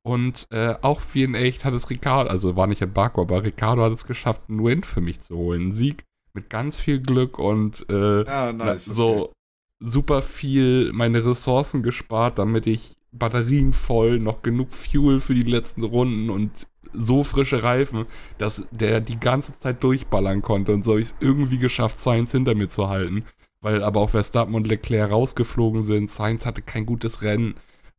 [0.04, 3.44] Und äh, auch wie in echt hat es Ricardo, also war nicht in Baku, aber
[3.44, 5.62] Ricardo hat es geschafft, einen Win für mich zu holen.
[5.62, 8.88] Einen Sieg mit ganz viel Glück und äh, Ja, nice.
[8.88, 9.34] na, so
[9.80, 15.84] super viel meine Ressourcen gespart, damit ich Batterien voll, noch genug Fuel für die letzten
[15.84, 18.06] Runden und so frische Reifen,
[18.38, 20.74] dass der die ganze Zeit durchballern konnte.
[20.74, 23.26] Und so habe ich es irgendwie geschafft, Sainz hinter mir zu halten.
[23.62, 26.10] Weil aber auch Verstappen und Leclerc rausgeflogen sind.
[26.10, 27.56] Sainz hatte kein gutes Rennen.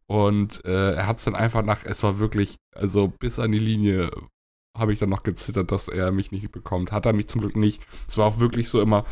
[0.07, 3.59] Und äh, er hat es dann einfach nach, es war wirklich, also bis an die
[3.59, 4.11] Linie
[4.77, 6.93] habe ich dann noch gezittert, dass er mich nicht bekommt.
[6.93, 7.83] Hat er mich zum Glück nicht.
[8.09, 9.05] Es war auch wirklich so immer,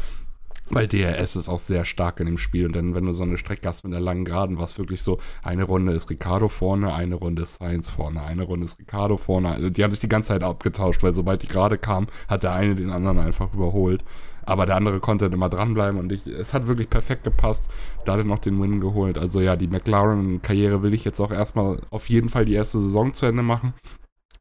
[0.74, 2.66] weil DRS ist auch sehr stark in dem Spiel.
[2.66, 5.02] Und dann, wenn du so eine Strecke hast mit einer langen Geraden, war es wirklich
[5.02, 9.16] so, eine Runde ist Ricardo vorne, eine Runde ist Sainz vorne, eine Runde ist Ricardo
[9.16, 9.52] vorne.
[9.52, 12.52] Also die haben sich die ganze Zeit abgetauscht, weil sobald die gerade kam, hat der
[12.52, 14.04] eine den anderen einfach überholt.
[14.48, 17.68] Aber der andere konnte dann immer dranbleiben und ich, es hat wirklich perfekt gepasst.
[18.06, 19.18] Da hat er noch den Win geholt.
[19.18, 23.12] Also ja, die McLaren-Karriere will ich jetzt auch erstmal auf jeden Fall die erste Saison
[23.12, 23.74] zu Ende machen,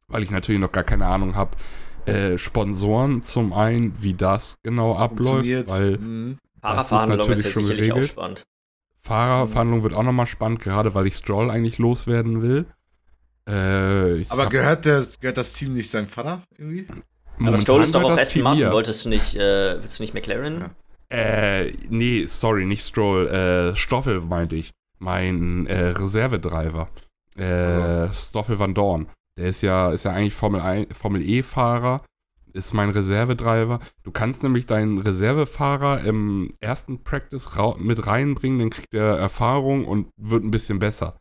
[0.08, 1.58] weil ich natürlich noch gar keine Ahnung habe.
[2.08, 6.38] Äh, Sponsoren zum einen, wie das genau abläuft, weil Mhm.
[6.62, 8.12] Fahrerverhandlung ist, natürlich ja schon sicherlich auch geregelt.
[8.12, 8.44] spannend.
[9.02, 12.66] Fahrerverhandlung wird auch nochmal spannend, gerade weil ich Stroll eigentlich loswerden will.
[13.48, 16.88] Äh, ich Aber gehört, der, gehört das Team nicht seinem Vater irgendwie?
[17.40, 18.72] Aber Stroll ist doch auch das Aston Team Martin.
[18.72, 20.60] Wolltest du nicht, äh, willst du nicht McLaren?
[20.60, 21.18] Ja.
[21.18, 23.28] Äh, nee, sorry, nicht Stroll.
[23.28, 24.72] Äh, Stoffel meinte ich.
[25.00, 26.90] Mein äh, Reservedriver.
[27.38, 28.14] Äh, also.
[28.14, 29.08] Stoffel Van Dorn.
[29.38, 32.04] Der ist ja, ist ja eigentlich Formel, Formel E-Fahrer
[32.54, 33.80] ist mein Reservedriver.
[34.04, 40.08] Du kannst nämlich deinen Reservefahrer im ersten Practice mit reinbringen, dann kriegt er Erfahrung und
[40.18, 41.20] wird ein bisschen besser.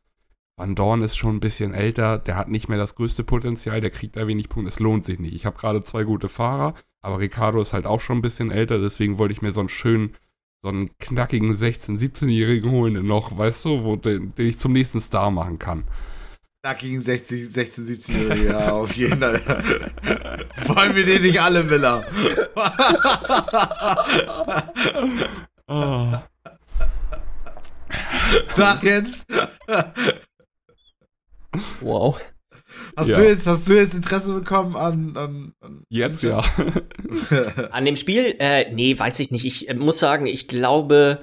[0.59, 3.91] Van Dorn ist schon ein bisschen älter, der hat nicht mehr das größte Potenzial, der
[3.91, 5.35] kriegt da wenig Punkte, es lohnt sich nicht.
[5.35, 8.79] Ich habe gerade zwei gute Fahrer, aber Ricardo ist halt auch schon ein bisschen älter,
[8.79, 10.15] deswegen wollte ich mir so einen schönen,
[10.63, 15.01] so einen knackigen 16-, 17-Jährigen holen noch, weißt du, wo, den, den ich zum nächsten
[15.01, 15.85] Star machen kann
[16.67, 19.41] knackigen 60, 16, 17 Ja, auf jeden Fall.
[20.67, 22.05] Wollen wir den nicht alle, Miller?
[25.69, 26.15] oh.
[28.57, 29.25] Na, Jens?
[31.81, 32.21] Wow.
[32.97, 33.19] Hast, ja.
[33.19, 35.17] du jetzt, hast du jetzt Interesse bekommen an.
[35.17, 36.45] an, an jetzt ja.
[37.71, 38.35] an dem Spiel?
[38.41, 39.45] Äh, nee, weiß ich nicht.
[39.45, 41.21] Ich äh, muss sagen, ich glaube,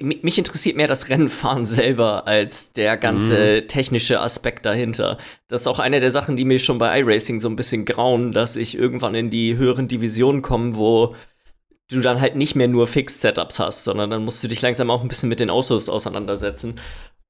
[0.00, 3.68] mich interessiert mehr das Rennenfahren selber als der ganze mhm.
[3.68, 5.18] technische Aspekt dahinter.
[5.48, 8.32] Das ist auch eine der Sachen, die mir schon bei iRacing so ein bisschen grauen,
[8.32, 11.14] dass ich irgendwann in die höheren Divisionen komme, wo
[11.88, 15.02] du dann halt nicht mehr nur Fixed-Setups hast, sondern dann musst du dich langsam auch
[15.02, 16.80] ein bisschen mit den Autos auseinandersetzen.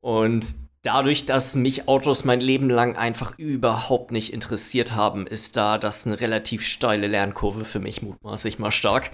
[0.00, 0.46] Und
[0.82, 6.06] dadurch, dass mich Autos mein Leben lang einfach überhaupt nicht interessiert haben, ist da das
[6.06, 9.10] eine relativ steile Lernkurve für mich, mutmaßlich mal stark.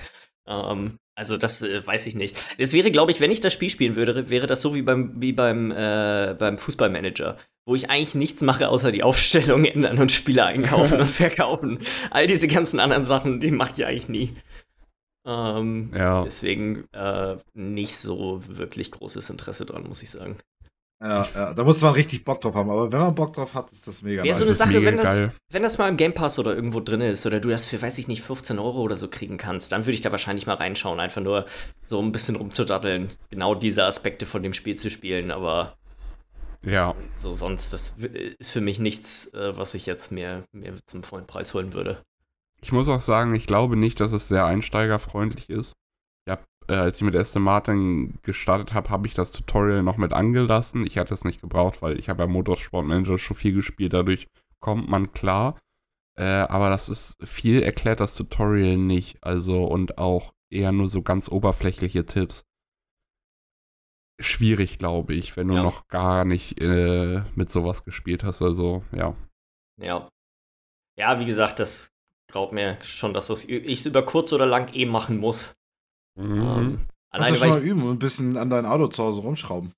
[0.46, 2.36] Ähm, also das äh, weiß ich nicht.
[2.58, 5.20] Es wäre, glaube ich, wenn ich das Spiel spielen würde, wäre das so wie beim,
[5.20, 10.10] wie beim, äh, beim Fußballmanager, wo ich eigentlich nichts mache, außer die Aufstellung ändern und
[10.10, 11.80] Spieler einkaufen und verkaufen.
[12.10, 14.34] All diese ganzen anderen Sachen, die mache ich eigentlich nie.
[15.24, 16.24] Ähm, ja.
[16.24, 20.38] Deswegen äh, nicht so wirklich großes Interesse dran, muss ich sagen.
[21.02, 22.70] Ja, ja, da muss man richtig Bock drauf haben.
[22.70, 24.38] Aber wenn man Bock drauf hat, ist das mega Ja, nice.
[24.38, 27.26] so eine Sache, wenn das, wenn das mal im Game Pass oder irgendwo drin ist
[27.26, 29.94] oder du das für, weiß ich nicht, 15 Euro oder so kriegen kannst, dann würde
[29.94, 31.00] ich da wahrscheinlich mal reinschauen.
[31.00, 31.46] Einfach nur
[31.84, 35.32] so ein bisschen rumzudaddeln, genau diese Aspekte von dem Spiel zu spielen.
[35.32, 35.76] Aber
[36.64, 36.94] ja.
[37.16, 37.96] So sonst, das
[38.38, 42.00] ist für mich nichts, äh, was ich jetzt mir, mir zum vollen Preis holen würde.
[42.60, 45.72] Ich muss auch sagen, ich glaube nicht, dass es sehr einsteigerfreundlich ist
[46.72, 50.86] äh, als ich mit Aston Martin gestartet habe, habe ich das Tutorial noch mit angelassen.
[50.86, 54.28] Ich hatte es nicht gebraucht, weil ich habe ja Motorsport Manager schon viel gespielt, dadurch
[54.60, 55.58] kommt man klar.
[56.16, 59.22] Äh, aber das ist viel erklärt das Tutorial nicht.
[59.22, 62.44] Also und auch eher nur so ganz oberflächliche Tipps.
[64.18, 65.62] Schwierig, glaube ich, wenn du ja.
[65.62, 68.40] noch gar nicht äh, mit sowas gespielt hast.
[68.40, 69.16] Also, ja.
[69.80, 70.08] Ja.
[70.96, 71.90] Ja, wie gesagt, das
[72.28, 75.54] glaubt mir schon, dass das ich es über kurz oder lang eh machen muss.
[76.14, 76.40] Mhm.
[76.40, 79.22] Ähm, alleine, Kannst du schon mal üben und ein bisschen an dein Auto zu Hause
[79.22, 79.72] rumschrauben.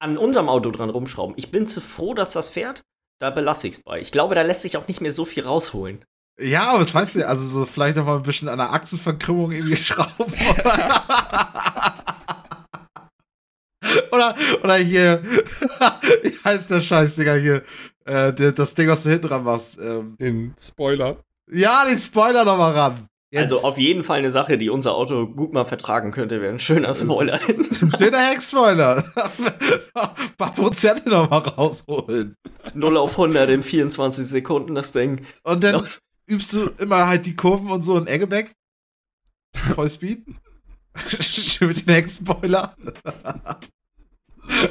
[0.00, 1.34] An unserem Auto dran rumschrauben.
[1.36, 2.84] Ich bin zu froh, dass das fährt.
[3.20, 4.00] Da belasse ich es bei.
[4.00, 6.04] Ich glaube, da lässt sich auch nicht mehr so viel rausholen.
[6.40, 9.50] Ja, aber das weißt du, also so vielleicht noch mal ein bisschen an der Achsenverkrümmung
[9.50, 10.32] irgendwie schrauben.
[14.12, 17.64] oder, oder hier, wie heißt der Scheiß, Digga, hier,
[18.04, 19.78] äh, das Ding, was du hinten dran machst.
[19.80, 21.16] Ähm, den Spoiler.
[21.50, 23.07] Ja, den Spoiler noch mal ran.
[23.30, 23.52] Jetzt.
[23.52, 26.58] Also auf jeden Fall eine Sache, die unser Auto gut mal vertragen könnte, wäre ein
[26.58, 27.38] schöner Spoiler.
[27.46, 29.04] Ein schöner Heckspoiler.
[29.94, 32.36] ein paar Prozente noch mal rausholen.
[32.72, 35.26] 0 auf 100 in 24 Sekunden, das Ding.
[35.42, 35.86] Und dann noch.
[36.26, 38.52] übst du immer halt die Kurven und so in Eggeback.
[39.74, 40.24] Vollspeed.
[41.20, 42.74] Schön mit den Heckspoiler.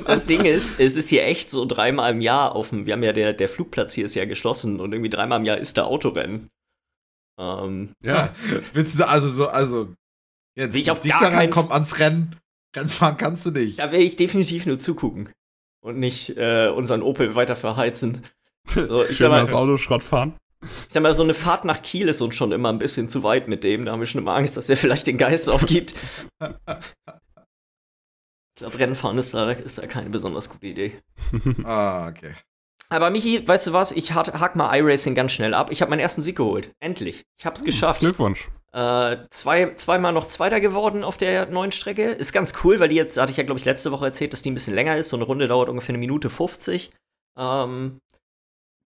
[0.05, 3.03] Das Ding ist, es ist hier echt so dreimal im Jahr auf dem, wir haben
[3.03, 5.83] ja der, der Flugplatz hier ist ja geschlossen und irgendwie dreimal im Jahr ist da
[5.83, 6.49] Autorennen.
[7.37, 8.33] Ähm, ja.
[8.73, 9.93] Willst du also so, also
[10.55, 12.35] jetzt ich auf dich gar daran kommt ans Rennen,
[12.75, 13.79] Rennfahren kannst du nicht.
[13.79, 15.31] Da will ich definitiv nur zugucken
[15.83, 18.23] und nicht äh, unseren Opel weiter verheizen.
[18.69, 20.35] So, ich sag mal, das Auto Schrott fahren.
[20.61, 23.23] Ich sag mal, so eine Fahrt nach Kiel ist uns schon immer ein bisschen zu
[23.23, 23.85] weit mit dem.
[23.85, 25.95] Da haben wir schon immer Angst, dass er vielleicht den Geist aufgibt.
[26.41, 26.49] ich
[28.57, 30.99] glaube, Rennfahren ist da, ist da keine besonders gute Idee.
[31.63, 32.35] ah, okay.
[32.89, 33.91] Aber Michi, weißt du was?
[33.91, 35.71] Ich hack mal iRacing ganz schnell ab.
[35.71, 36.71] Ich habe meinen ersten Sieg geholt.
[36.79, 37.25] Endlich.
[37.37, 37.99] Ich hab's hm, geschafft.
[37.99, 38.49] Glückwunsch.
[38.71, 42.11] Äh, zwei, zweimal noch Zweiter geworden auf der neuen Strecke.
[42.11, 44.41] Ist ganz cool, weil die jetzt, hatte ich ja, glaube ich, letzte Woche erzählt, dass
[44.41, 45.09] die ein bisschen länger ist.
[45.09, 46.91] So eine Runde dauert ungefähr eine Minute 50.
[47.37, 47.99] Ähm,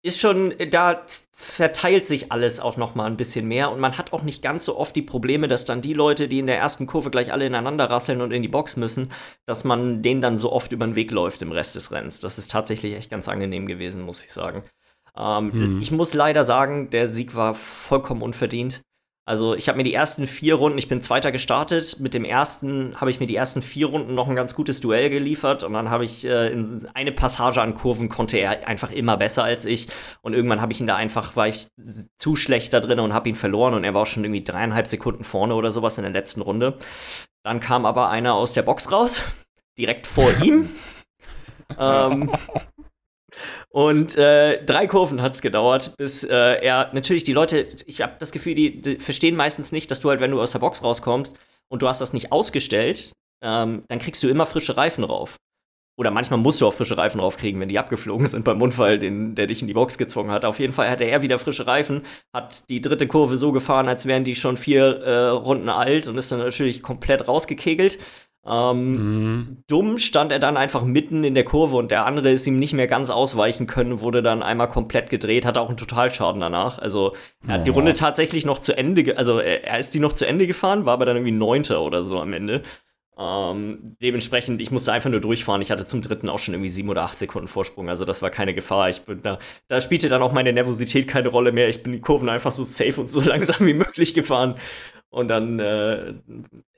[0.02, 4.14] ist schon, da verteilt sich alles auch noch mal ein bisschen mehr und man hat
[4.14, 6.86] auch nicht ganz so oft die Probleme, dass dann die Leute, die in der ersten
[6.86, 9.12] Kurve gleich alle ineinander rasseln und in die Box müssen,
[9.44, 12.20] dass man denen dann so oft über den Weg läuft im Rest des Rennens.
[12.20, 14.64] Das ist tatsächlich echt ganz angenehm gewesen, muss ich sagen.
[15.16, 15.80] Ähm, hm.
[15.82, 18.82] Ich muss leider sagen, der Sieg war vollkommen unverdient.
[19.26, 23.00] Also ich habe mir die ersten vier Runden, ich bin Zweiter gestartet, mit dem ersten
[23.00, 25.90] habe ich mir die ersten vier Runden noch ein ganz gutes Duell geliefert und dann
[25.90, 29.88] habe ich äh, in eine Passage an Kurven konnte er einfach immer besser als ich
[30.22, 31.68] und irgendwann habe ich ihn da einfach, war ich
[32.16, 34.86] zu schlecht da drin und habe ihn verloren und er war auch schon irgendwie dreieinhalb
[34.86, 36.78] Sekunden vorne oder sowas in der letzten Runde.
[37.44, 39.22] Dann kam aber einer aus der Box raus,
[39.78, 40.70] direkt vor ihm.
[41.78, 42.30] ähm,
[43.72, 48.14] und äh, drei Kurven hat es gedauert, bis äh, er natürlich die Leute, ich habe
[48.18, 50.82] das Gefühl, die, die, verstehen meistens nicht, dass du halt, wenn du aus der Box
[50.82, 55.36] rauskommst und du hast das nicht ausgestellt, ähm, dann kriegst du immer frische Reifen drauf.
[55.96, 59.34] Oder manchmal musst du auch frische Reifen draufkriegen, wenn die abgeflogen sind beim Unfall, den,
[59.34, 60.44] der dich in die Box gezwungen hat.
[60.44, 62.02] Auf jeden Fall hatte er wieder frische Reifen,
[62.34, 66.16] hat die dritte Kurve so gefahren, als wären die schon vier äh, Runden alt und
[66.16, 67.98] ist dann natürlich komplett rausgekegelt.
[68.46, 69.64] Ähm, mhm.
[69.68, 72.72] Dumm stand er dann einfach mitten in der Kurve und der andere ist ihm nicht
[72.72, 76.78] mehr ganz ausweichen können, wurde dann einmal komplett gedreht, hatte auch einen Totalschaden danach.
[76.78, 77.14] Also
[77.46, 77.64] er hat oh.
[77.64, 80.86] die Runde tatsächlich noch zu Ende, also er, er, ist die noch zu Ende gefahren,
[80.86, 82.62] war aber dann irgendwie Neunter oder so am Ende.
[83.18, 85.60] Ähm, dementsprechend, ich musste einfach nur durchfahren.
[85.60, 88.30] Ich hatte zum dritten auch schon irgendwie sieben oder acht Sekunden Vorsprung, also das war
[88.30, 88.88] keine Gefahr.
[88.88, 91.68] Ich bin da, da spielte dann auch meine Nervosität keine Rolle mehr.
[91.68, 94.54] Ich bin die Kurven einfach so safe und so langsam wie möglich gefahren.
[95.10, 96.14] Und dann, äh,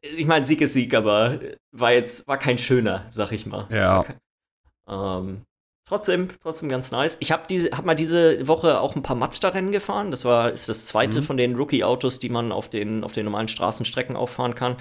[0.00, 1.38] ich meine, Sieg ist Sieg, aber
[1.70, 3.68] war jetzt, war kein schöner, sag ich mal.
[3.70, 4.06] Ja.
[4.88, 5.42] Ähm,
[5.86, 7.18] trotzdem, trotzdem ganz nice.
[7.20, 10.10] Ich habe diese, hab mal diese Woche auch ein paar Mazda-Rennen gefahren.
[10.10, 11.24] Das war, ist das zweite mhm.
[11.24, 14.76] von den Rookie-Autos, die man auf den, auf den normalen Straßenstrecken auffahren kann.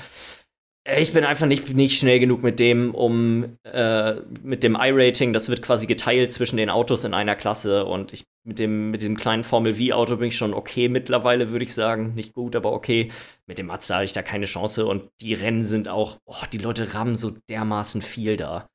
[0.84, 5.34] Äh, ich bin einfach nicht, nicht schnell genug mit dem, um äh, mit dem I-Rating,
[5.34, 9.04] das wird quasi geteilt zwischen den Autos in einer Klasse und ich mit dem, mit
[9.04, 12.16] dem kleinen Formel V-Auto bin ich schon okay mittlerweile, würde ich sagen.
[12.16, 13.12] Nicht gut, aber okay.
[13.46, 16.58] Mit dem Mazda habe ich da keine Chance und die Rennen sind auch, oh, die
[16.58, 18.71] Leute rammen so dermaßen viel da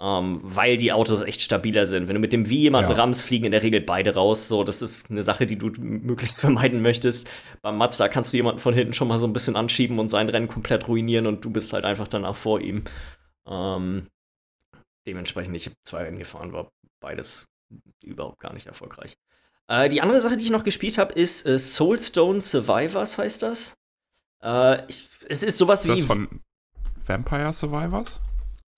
[0.00, 2.08] ähm, weil die Autos echt stabiler sind.
[2.08, 2.96] Wenn du mit dem wie jemanden ja.
[2.96, 4.48] rammst, fliegen in der Regel beide raus.
[4.48, 7.28] So, das ist eine Sache, die du möglichst vermeiden möchtest.
[7.60, 10.28] Beim Mazda kannst du jemanden von hinten schon mal so ein bisschen anschieben und sein
[10.30, 12.84] Rennen komplett ruinieren und du bist halt einfach danach vor ihm.
[13.46, 14.06] Ähm,
[15.06, 17.50] dementsprechend, ich habe zwei Rennen gefahren, war beides
[18.02, 19.18] überhaupt gar nicht erfolgreich.
[19.68, 23.74] Äh, die andere Sache, die ich noch gespielt habe, ist äh, Soulstone Survivors, heißt das.
[24.42, 25.98] Äh, ich, es ist sowas ist wie.
[25.98, 26.40] Das von
[27.04, 28.18] Vampire Survivors?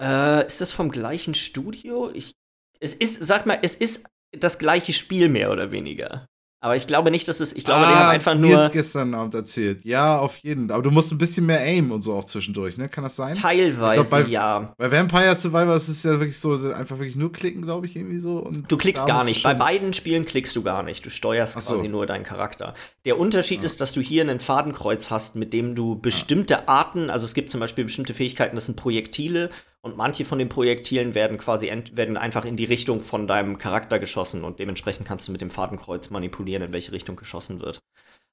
[0.02, 2.10] Äh, ist das vom gleichen Studio?
[2.12, 2.34] Ich,
[2.80, 4.04] es ist, sag mal, es ist
[4.36, 6.26] das gleiche Spiel mehr oder weniger.
[6.64, 7.52] Aber ich glaube nicht, dass es.
[7.54, 8.62] Ich glaube, ah, die haben einfach nur.
[8.62, 9.84] Jetzt gestern Abend erzählt.
[9.84, 10.74] Ja, auf jeden Fall.
[10.76, 12.88] Aber du musst ein bisschen mehr aim und so auch zwischendurch, ne?
[12.88, 13.34] Kann das sein?
[13.34, 14.72] Teilweise, glaub, bei, ja.
[14.78, 18.20] Bei Vampire Survivor ist es ja wirklich so, einfach wirklich nur klicken, glaube ich, irgendwie
[18.20, 18.38] so.
[18.38, 19.42] Und du klickst gar nicht.
[19.42, 21.04] Bei beiden Spielen klickst du gar nicht.
[21.04, 21.74] Du steuerst so.
[21.74, 22.74] quasi nur deinen Charakter.
[23.06, 23.64] Der Unterschied ja.
[23.64, 26.68] ist, dass du hier einen Fadenkreuz hast, mit dem du bestimmte.
[26.68, 29.50] Arten, also es gibt zum Beispiel bestimmte Fähigkeiten, das sind Projektile
[29.82, 33.98] und manche von den Projektilen werden quasi werden einfach in die Richtung von deinem Charakter
[33.98, 37.82] geschossen und dementsprechend kannst du mit dem Fadenkreuz manipulieren, in welche Richtung geschossen wird.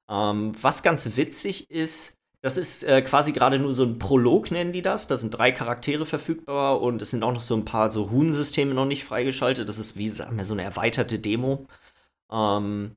[0.10, 4.72] Ähm, was ganz witzig ist, das ist äh, quasi gerade nur so ein Prolog, nennen
[4.72, 5.08] die das.
[5.08, 8.74] Da sind drei Charaktere verfügbar und es sind auch noch so ein paar so Runensysteme
[8.74, 9.68] noch nicht freigeschaltet.
[9.68, 11.68] Das ist wie sagen wir, so eine erweiterte Demo.
[12.32, 12.96] Ähm,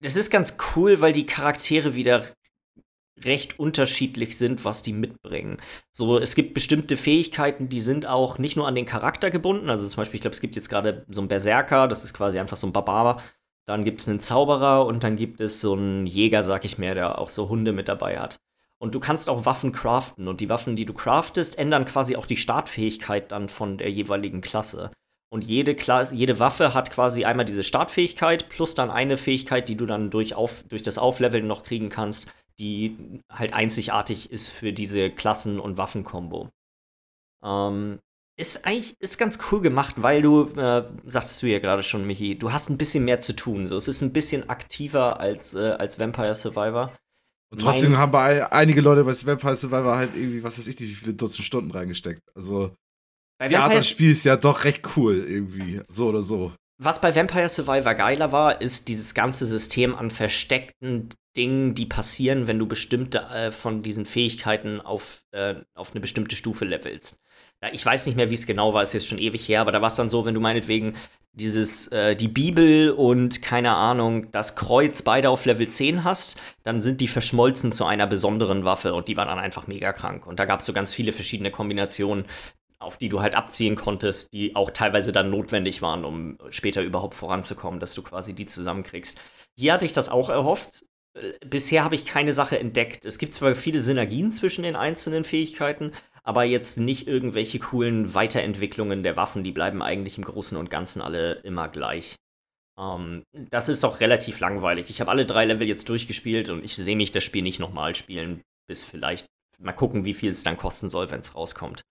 [0.00, 2.24] das ist ganz cool, weil die Charaktere wieder
[3.22, 5.58] recht unterschiedlich sind, was die mitbringen.
[5.92, 9.70] So, es gibt bestimmte Fähigkeiten, die sind auch nicht nur an den Charakter gebunden.
[9.70, 12.38] Also zum Beispiel, ich glaube, es gibt jetzt gerade so einen Berserker, das ist quasi
[12.38, 13.22] einfach so ein Barbar.
[13.66, 16.94] Dann gibt es einen Zauberer und dann gibt es so einen Jäger, sag ich mehr,
[16.94, 18.40] der auch so Hunde mit dabei hat.
[18.78, 22.26] Und du kannst auch Waffen craften und die Waffen, die du craftest, ändern quasi auch
[22.26, 24.90] die Startfähigkeit dann von der jeweiligen Klasse.
[25.30, 29.76] Und jede, Klasse, jede Waffe hat quasi einmal diese Startfähigkeit plus dann eine Fähigkeit, die
[29.76, 34.72] du dann durch, auf, durch das Aufleveln noch kriegen kannst, die halt einzigartig ist für
[34.72, 36.50] diese Klassen- und Waffenkombo.
[37.44, 37.98] Ähm,
[38.36, 42.36] ist eigentlich ist ganz cool gemacht, weil du, äh, sagtest du ja gerade schon, Michi,
[42.36, 43.68] du hast ein bisschen mehr zu tun.
[43.68, 46.96] So, es ist ein bisschen aktiver als, äh, als Vampire Survivor.
[47.52, 50.80] Und trotzdem mein, haben bei einige Leute bei Vampire Survivor halt irgendwie, was weiß ich,
[50.80, 52.22] wie viele Dutzend Stunden reingesteckt.
[52.34, 52.74] Also,
[53.48, 56.52] die Art des Spiels ist ja doch recht cool irgendwie, so oder so.
[56.78, 62.46] Was bei Vampire Survivor geiler war, ist dieses ganze System an versteckten Dingen, die passieren,
[62.46, 67.20] wenn du bestimmte äh, von diesen Fähigkeiten auf, äh, auf eine bestimmte Stufe levelst.
[67.62, 69.72] Ja, ich weiß nicht mehr, wie es genau war, ist jetzt schon ewig her, aber
[69.72, 70.94] da war es dann so, wenn du meinetwegen
[71.32, 76.82] dieses, äh, die Bibel und keine Ahnung, das Kreuz beide auf Level 10 hast, dann
[76.82, 80.26] sind die verschmolzen zu einer besonderen Waffe und die war dann einfach mega krank.
[80.26, 82.26] Und da gab es so ganz viele verschiedene Kombinationen,
[82.84, 87.14] auf die du halt abziehen konntest, die auch teilweise dann notwendig waren, um später überhaupt
[87.14, 89.18] voranzukommen, dass du quasi die zusammenkriegst.
[89.56, 90.84] Hier hatte ich das auch erhofft.
[91.14, 93.04] Äh, bisher habe ich keine Sache entdeckt.
[93.04, 99.02] Es gibt zwar viele Synergien zwischen den einzelnen Fähigkeiten, aber jetzt nicht irgendwelche coolen Weiterentwicklungen
[99.02, 99.44] der Waffen.
[99.44, 102.16] Die bleiben eigentlich im Großen und Ganzen alle immer gleich.
[102.78, 104.90] Ähm, das ist auch relativ langweilig.
[104.90, 107.94] Ich habe alle drei Level jetzt durchgespielt und ich sehe mich das Spiel nicht nochmal
[107.94, 109.26] spielen, bis vielleicht
[109.58, 111.82] mal gucken, wie viel es dann kosten soll, wenn es rauskommt.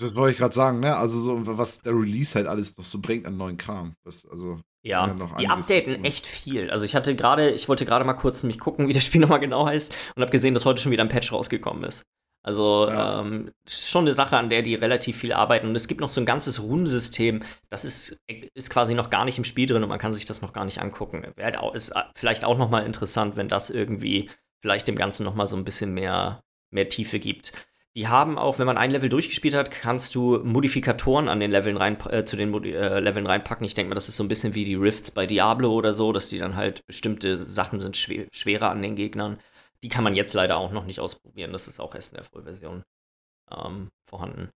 [0.00, 0.96] Das wollte ich gerade sagen, ne?
[0.96, 3.94] Also so, was der Release halt alles noch so bringt an neuen Kram.
[4.04, 6.70] Das, also, ja, die updaten echt viel.
[6.70, 9.40] Also ich hatte gerade, ich wollte gerade mal kurz mich gucken, wie das Spiel nochmal
[9.40, 12.04] genau heißt und habe gesehen, dass heute schon wieder ein Patch rausgekommen ist.
[12.42, 13.20] Also ja.
[13.20, 15.68] ähm, schon eine Sache, an der die relativ viel arbeiten.
[15.68, 18.18] Und es gibt noch so ein ganzes Runensystem, das ist,
[18.54, 20.64] ist quasi noch gar nicht im Spiel drin und man kann sich das noch gar
[20.64, 21.22] nicht angucken.
[21.36, 24.30] Wäre halt ist äh, vielleicht auch noch mal interessant, wenn das irgendwie
[24.62, 27.52] vielleicht dem Ganzen noch mal so ein bisschen mehr, mehr Tiefe gibt.
[27.96, 31.76] Die haben auch, wenn man ein Level durchgespielt hat, kannst du Modifikatoren an den Leveln
[31.76, 33.66] rein, äh, zu den Modi äh, Leveln reinpacken.
[33.66, 36.12] Ich denke mal, das ist so ein bisschen wie die Rifts bei Diablo oder so,
[36.12, 39.40] dass die dann halt bestimmte Sachen sind schwer, schwerer an den Gegnern.
[39.82, 41.52] Die kann man jetzt leider auch noch nicht ausprobieren.
[41.52, 42.84] Das ist auch erst in der Vollversion
[43.50, 44.50] ähm, vorhanden.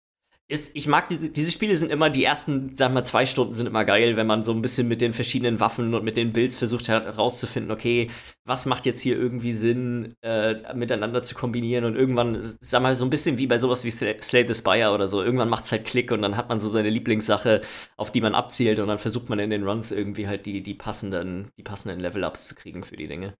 [0.47, 3.67] Ist, ich mag diese, diese Spiele sind immer, die ersten, wir mal, zwei Stunden sind
[3.67, 6.59] immer geil, wenn man so ein bisschen mit den verschiedenen Waffen und mit den Builds
[6.59, 8.11] versucht herauszufinden, okay,
[8.45, 13.07] was macht jetzt hier irgendwie Sinn, äh, miteinander zu kombinieren und irgendwann, sag mal, so
[13.07, 15.87] ein bisschen wie bei sowas wie Slay the Spire oder so, irgendwann macht es halt
[15.87, 17.63] Klick und dann hat man so seine Lieblingssache,
[17.97, 20.75] auf die man abzielt und dann versucht man in den Runs irgendwie halt die, die
[20.75, 23.35] passenden, die passenden Level-Ups zu kriegen für die Dinge.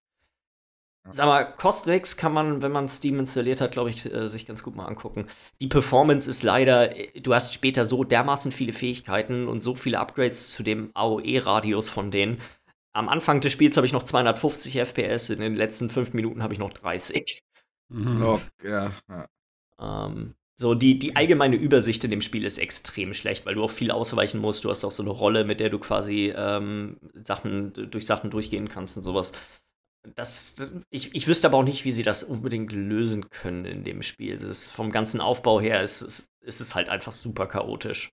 [1.11, 4.63] Sag mal, Costlex kann man, wenn man Steam installiert hat, glaube ich, äh, sich ganz
[4.63, 5.27] gut mal angucken.
[5.61, 9.99] Die Performance ist leider, äh, du hast später so dermaßen viele Fähigkeiten und so viele
[9.99, 12.41] Upgrades zu dem AOE-Radius von denen.
[12.95, 16.55] Am Anfang des Spiels habe ich noch 250 FPS, in den letzten fünf Minuten habe
[16.55, 17.43] ich noch 30.
[17.91, 18.23] Mhm.
[18.23, 18.93] Oh, ja.
[19.09, 19.27] ja.
[19.79, 23.71] Ähm, so, die, die allgemeine Übersicht in dem Spiel ist extrem schlecht, weil du auch
[23.71, 24.65] viel ausweichen musst.
[24.65, 28.69] Du hast auch so eine Rolle, mit der du quasi ähm, Sachen, durch Sachen durchgehen
[28.69, 29.33] kannst und sowas.
[30.15, 30.57] Das,
[30.91, 34.37] ich, ich wüsste aber auch nicht, wie sie das unbedingt lösen können in dem Spiel.
[34.37, 38.11] Das vom ganzen Aufbau her ist, ist, ist es halt einfach super chaotisch.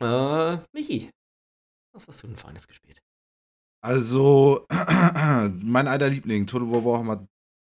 [0.00, 1.10] Äh, Michi,
[1.92, 3.00] was hast du denn Feines gespielt?
[3.84, 7.26] Also, mein alter Liebling, Total War Warhammer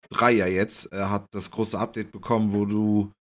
[0.10, 3.12] 3 ja jetzt, hat das große Update bekommen, wo du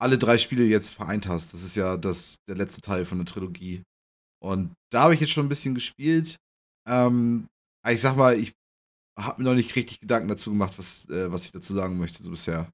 [0.00, 1.54] alle drei Spiele jetzt vereint hast.
[1.54, 3.82] Das ist ja das, der letzte Teil von der Trilogie.
[4.40, 6.36] Und da habe ich jetzt schon ein bisschen gespielt.
[6.88, 7.46] Ähm,
[7.90, 8.54] ich sag mal, ich
[9.18, 12.22] habe mir noch nicht richtig Gedanken dazu gemacht, was, äh, was ich dazu sagen möchte,
[12.22, 12.70] so bisher.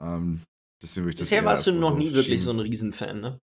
[0.00, 0.42] Ähm,
[0.82, 3.38] deswegen möchte ich Bisher warst du noch so nie wirklich so ein Riesenfan, ne?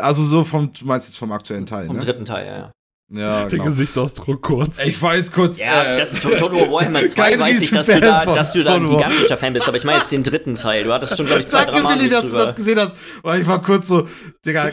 [0.00, 2.02] Also so vom, du meinst jetzt vom aktuellen Teil, vom ne?
[2.02, 2.72] Vom dritten Teil, ja, ja.
[3.08, 3.66] Ja, Der genau.
[3.66, 4.82] Gesichtsausdruck kurz.
[4.82, 5.60] Ich weiß kurz.
[5.60, 8.74] Ja, äh, das ist Total Warhammer 2 weiß ich, dass du da, dass du da
[8.74, 10.82] ein gigantischer Fan bist, aber ich meine jetzt den dritten Teil.
[10.82, 12.38] Du hattest schon, glaube ich, zwei, drei Mal Billy, dass drüber.
[12.38, 12.96] du das gesehen hast.
[13.22, 14.08] Weil ich war kurz so,
[14.44, 14.72] Digga,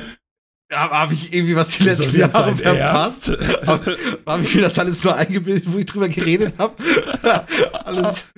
[0.74, 3.30] habe hab ich irgendwie was die letzten Jahre verpasst?
[3.65, 6.76] Habe hab ich mir das alles nur eingebildet, wo ich drüber geredet habe?
[7.86, 8.34] alles.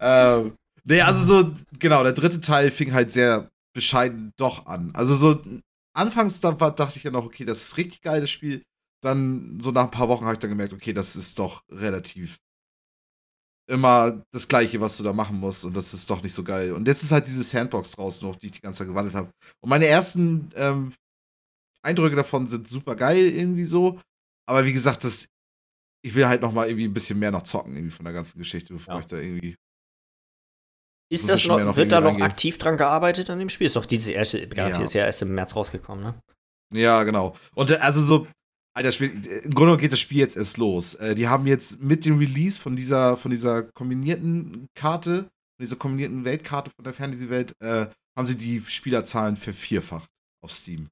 [0.00, 0.52] ähm,
[0.84, 4.92] nee, also so, genau, der dritte Teil fing halt sehr bescheiden doch an.
[4.94, 5.42] Also so,
[5.94, 8.62] anfangs da war, dachte ich ja noch, okay, das ist richtig geiles Spiel.
[9.02, 12.38] Dann, so nach ein paar Wochen habe ich dann gemerkt, okay, das ist doch relativ
[13.66, 15.64] immer das Gleiche, was du da machen musst.
[15.64, 16.72] Und das ist doch nicht so geil.
[16.72, 19.30] Und jetzt ist halt diese Sandbox draußen, auf die ich die ganze Zeit gewandelt habe.
[19.60, 20.92] Und meine ersten ähm,
[21.84, 24.00] Eindrücke davon sind super geil irgendwie so.
[24.46, 25.28] Aber wie gesagt, das,
[26.02, 28.38] ich will halt noch mal irgendwie ein bisschen mehr noch zocken irgendwie von der ganzen
[28.38, 29.00] Geschichte, bevor ja.
[29.00, 29.56] ich da irgendwie.
[31.10, 32.26] Ist das noch, noch wird da noch reingehen.
[32.26, 33.66] aktiv dran gearbeitet an dem Spiel?
[33.66, 34.68] Ist doch diese erste, ja.
[34.68, 36.14] ist ja erst im März rausgekommen, ne?
[36.72, 37.36] Ja, genau.
[37.54, 38.26] Und äh, also so,
[38.74, 40.94] Alter, Spiel, im Grunde geht das Spiel jetzt erst los.
[40.94, 45.24] Äh, die haben jetzt mit dem Release von dieser, von dieser kombinierten Karte,
[45.56, 50.08] von dieser kombinierten Weltkarte von der Fantasy-Welt, äh, haben sie die Spielerzahlen vervierfacht
[50.42, 50.88] auf Steam.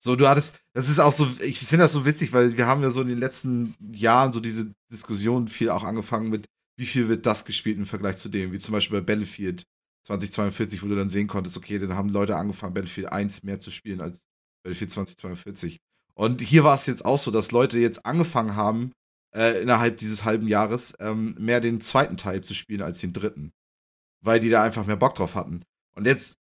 [0.00, 2.82] So, du hattest, das ist auch so, ich finde das so witzig, weil wir haben
[2.82, 6.46] ja so in den letzten Jahren so diese Diskussion viel auch angefangen mit,
[6.76, 9.64] wie viel wird das gespielt im Vergleich zu dem, wie zum Beispiel bei Battlefield
[10.06, 13.70] 2042, wo du dann sehen konntest, okay, dann haben Leute angefangen, Battlefield 1 mehr zu
[13.72, 14.26] spielen als
[14.62, 15.78] Battlefield 2042.
[16.14, 18.92] Und hier war es jetzt auch so, dass Leute jetzt angefangen haben,
[19.34, 23.52] äh, innerhalb dieses halben Jahres ähm, mehr den zweiten Teil zu spielen als den dritten.
[24.24, 25.62] Weil die da einfach mehr Bock drauf hatten.
[25.94, 26.38] Und jetzt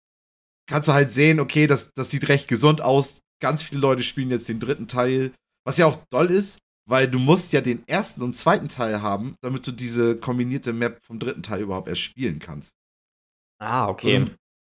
[0.66, 4.30] kannst du halt sehen, okay, das, das sieht recht gesund aus ganz viele Leute spielen
[4.30, 5.32] jetzt den dritten Teil,
[5.64, 9.36] was ja auch toll ist, weil du musst ja den ersten und zweiten Teil haben,
[9.43, 12.74] damit du diese kombinierte Map vom dritten Teil überhaupt erst spielen kannst.
[13.61, 14.16] Ah, okay.
[14.16, 14.36] Und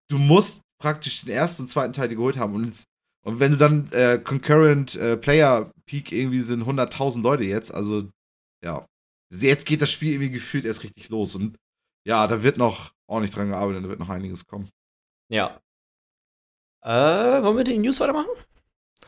[0.09, 2.83] du musst praktisch den ersten und zweiten Teil geholt haben und,
[3.25, 8.09] und wenn du dann äh, Concurrent äh, Player Peak irgendwie sind 100.000 Leute jetzt, also
[8.63, 8.85] ja,
[9.31, 11.55] jetzt geht das Spiel irgendwie gefühlt erst richtig los und
[12.05, 14.69] ja, da wird noch ordentlich dran gearbeitet, da wird noch einiges kommen.
[15.29, 15.59] Ja.
[16.81, 18.29] Äh, wollen wir die News weitermachen?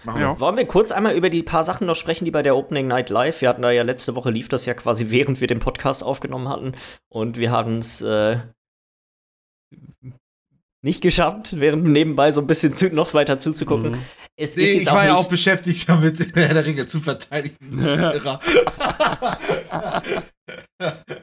[0.06, 0.40] Ja.
[0.40, 3.10] Wollen wir kurz einmal über die paar Sachen noch sprechen, die bei der Opening Night
[3.10, 6.04] Live, wir hatten da ja letzte Woche lief das ja quasi während wir den Podcast
[6.04, 6.74] aufgenommen hatten
[7.10, 8.40] und wir haben es äh,
[10.84, 13.94] nicht geschafft, während nebenbei so ein bisschen zu, noch weiter zuzugucken.
[13.94, 14.02] Mhm.
[14.36, 16.86] Es Nee, ist jetzt ich auch war nicht, ja auch beschäftigt damit, Herr der Ringe
[16.86, 17.84] zu verteidigen.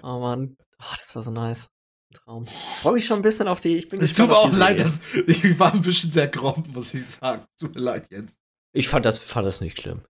[0.03, 1.69] Oh Mann, oh, das war so nice.
[2.13, 2.47] Traum.
[2.81, 3.77] Freue mich schon ein bisschen auf die.
[3.77, 6.67] Ich bin Es tut gespannt mir auch leid, dass ich war ein bisschen sehr grob,
[6.69, 7.45] muss ich sagen.
[7.59, 8.39] Tut mir leid, Jens.
[8.73, 10.03] Ich fand das, fand das nicht schlimm.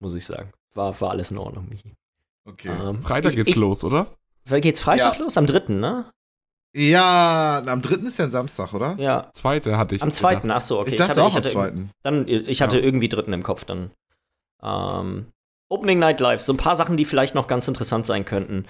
[0.00, 0.52] Muss ich sagen.
[0.74, 1.94] War, war alles in Ordnung, Michi.
[2.44, 2.70] Okay.
[2.70, 4.14] Ähm, Freitag ich, geht's ich, los, oder?
[4.46, 5.20] Geht's Freitag Ja.
[5.24, 5.36] los?
[5.36, 6.10] Am 3., ne?
[6.74, 8.94] Ja, am dritten ist ja ein Samstag, oder?
[8.98, 9.30] Ja.
[9.32, 10.02] Zweite hatte ich.
[10.02, 10.36] Am 2.
[10.36, 10.56] gedacht.
[10.56, 10.90] Ach so, okay.
[10.90, 11.90] ich dachte hatte, auch ich am hatte, zweiten.
[12.02, 12.84] Dann, ich hatte Ja.
[12.84, 13.90] irgendwie dritten im Kopf dann.
[14.62, 15.26] Ähm,
[15.68, 18.66] Opening Night Live, so ein paar Sachen, die vielleicht noch ganz interessant sein könnten.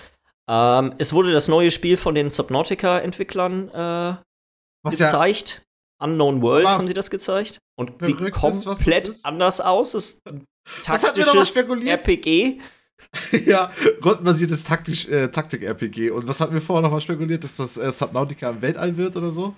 [0.49, 4.17] Ähm, es wurde das neue Spiel von den Subnautica-Entwicklern äh,
[4.83, 5.63] Was ja, gezeigt.
[5.99, 7.59] Unknown Worlds Aber haben sie das gezeigt.
[7.81, 9.25] Und sieht was das komplett ist.
[9.25, 10.19] anders aus.
[10.87, 11.57] Mal taktisches?
[11.57, 12.61] RPG.
[13.47, 13.73] ja,
[14.05, 16.11] rundenbasiertes Taktisch, äh, Taktik-RPG.
[16.11, 19.31] Und was hatten wir vorher nochmal spekuliert, dass das äh, Subnautica im Weltall wird oder
[19.31, 19.57] so?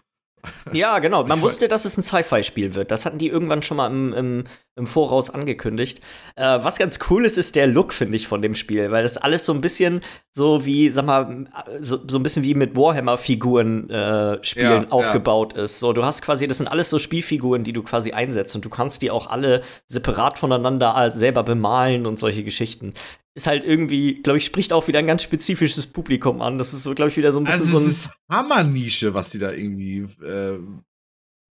[0.73, 1.25] Ja, genau.
[1.25, 2.91] Man wusste, dass es ein Sci-Fi-Spiel wird.
[2.91, 6.01] Das hatten die irgendwann schon mal im, im, im Voraus angekündigt.
[6.35, 9.17] Äh, was ganz cool ist, ist der Look, finde ich, von dem Spiel, weil das
[9.17, 10.01] alles so ein bisschen
[10.33, 11.47] so wie, sag mal,
[11.81, 15.79] so, so ein bisschen wie mit Warhammer-Figuren äh, Spielen Ja, aufgebaut ist.
[15.79, 18.71] So, du hast quasi, das sind alles so Spielfiguren, die du quasi einsetzt und du
[18.71, 22.95] kannst die auch alle separat voneinander äh, selber bemalen und solche Geschichten.
[23.35, 26.59] Ist halt irgendwie, glaube ich, spricht auch wieder ein ganz spezifisches Publikum an.
[26.59, 27.91] Das ist so, glaube ich, wieder so ein bisschen Also, so ein.
[27.91, 30.07] ist Hammernische, was die da irgendwie.
[30.23, 30.59] Äh,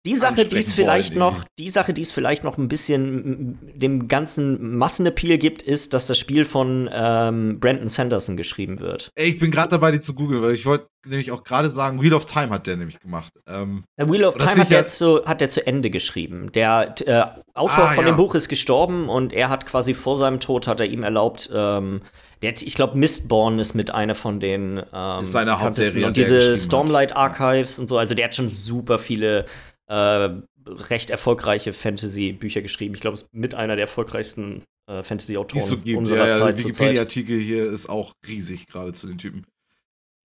[0.07, 3.59] Die Sache, die es vielleicht wollen, noch, die Sache, die es vielleicht noch ein bisschen
[3.75, 9.11] dem ganzen Massenappeal gibt, ist, dass das Spiel von ähm, Brandon Sanderson geschrieben wird.
[9.15, 12.01] ey, ich bin gerade dabei, die zu googeln, weil ich wollte nämlich auch gerade sagen,
[12.01, 13.31] Wheel of Time hat der nämlich gemacht.
[13.47, 16.51] Ähm, Der Wheel of Time hat der, zu, hat der zu Ende geschrieben.
[16.53, 18.11] Der äh, Autor Ah, von ja.
[18.11, 21.49] dem Buch ist gestorben und er hat quasi vor seinem Tod hat er ihm erlaubt,
[21.53, 22.01] ähm,
[22.41, 25.59] der, ich glaube, Mistborn ist mit einer von den ähm, Ist seine.
[25.59, 26.57] Hauptserie, und die diese.
[26.57, 27.97] Stormlight Archives und so.
[27.97, 29.45] Also der hat schon super viele
[29.87, 30.29] äh,
[30.65, 32.93] recht erfolgreiche Fantasy-Bücher geschrieben.
[32.93, 36.57] Ich glaube, es ist mit einer der erfolgreichsten äh, Fantasy-Autoren so unserer Ja, Zeit der
[36.57, 36.65] Zeit.
[36.65, 39.45] Wikipedia-Artikel hier ist auch riesig, gerade zu den Typen.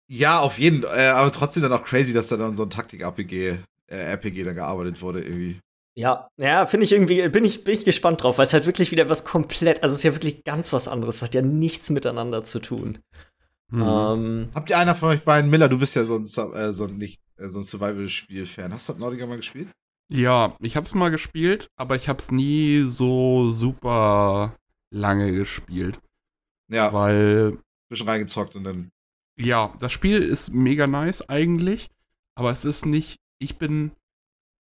[0.07, 0.97] Ja, auf jeden Fall.
[0.97, 4.53] Äh, aber trotzdem dann auch crazy, dass da dann so ein Taktik-RPG äh, RPG da
[4.53, 5.59] gearbeitet wurde, irgendwie.
[5.95, 8.91] Ja, ja, finde ich irgendwie, bin ich, bin ich gespannt drauf, weil es halt wirklich
[8.91, 11.89] wieder was komplett, also es ist ja wirklich ganz was anderes, es hat ja nichts
[11.89, 12.99] miteinander zu tun.
[13.71, 13.81] Mhm.
[13.83, 16.85] Ähm, Habt ihr einer von euch beiden, Miller, du bist ja so ein, äh, so
[16.85, 18.73] ein, nicht, äh, so ein Survival-Spiel-Fan.
[18.73, 19.69] Hast du Subnautica mal gespielt?
[20.11, 24.55] Ja, ich hab's mal gespielt, aber ich hab's nie so super
[24.91, 25.99] lange gespielt.
[26.71, 27.59] Ja, Weil,
[27.89, 28.89] bisschen reingezockt und dann.
[29.39, 31.89] ja, das Spiel ist mega nice eigentlich,
[32.35, 33.91] aber es ist nicht, ich bin,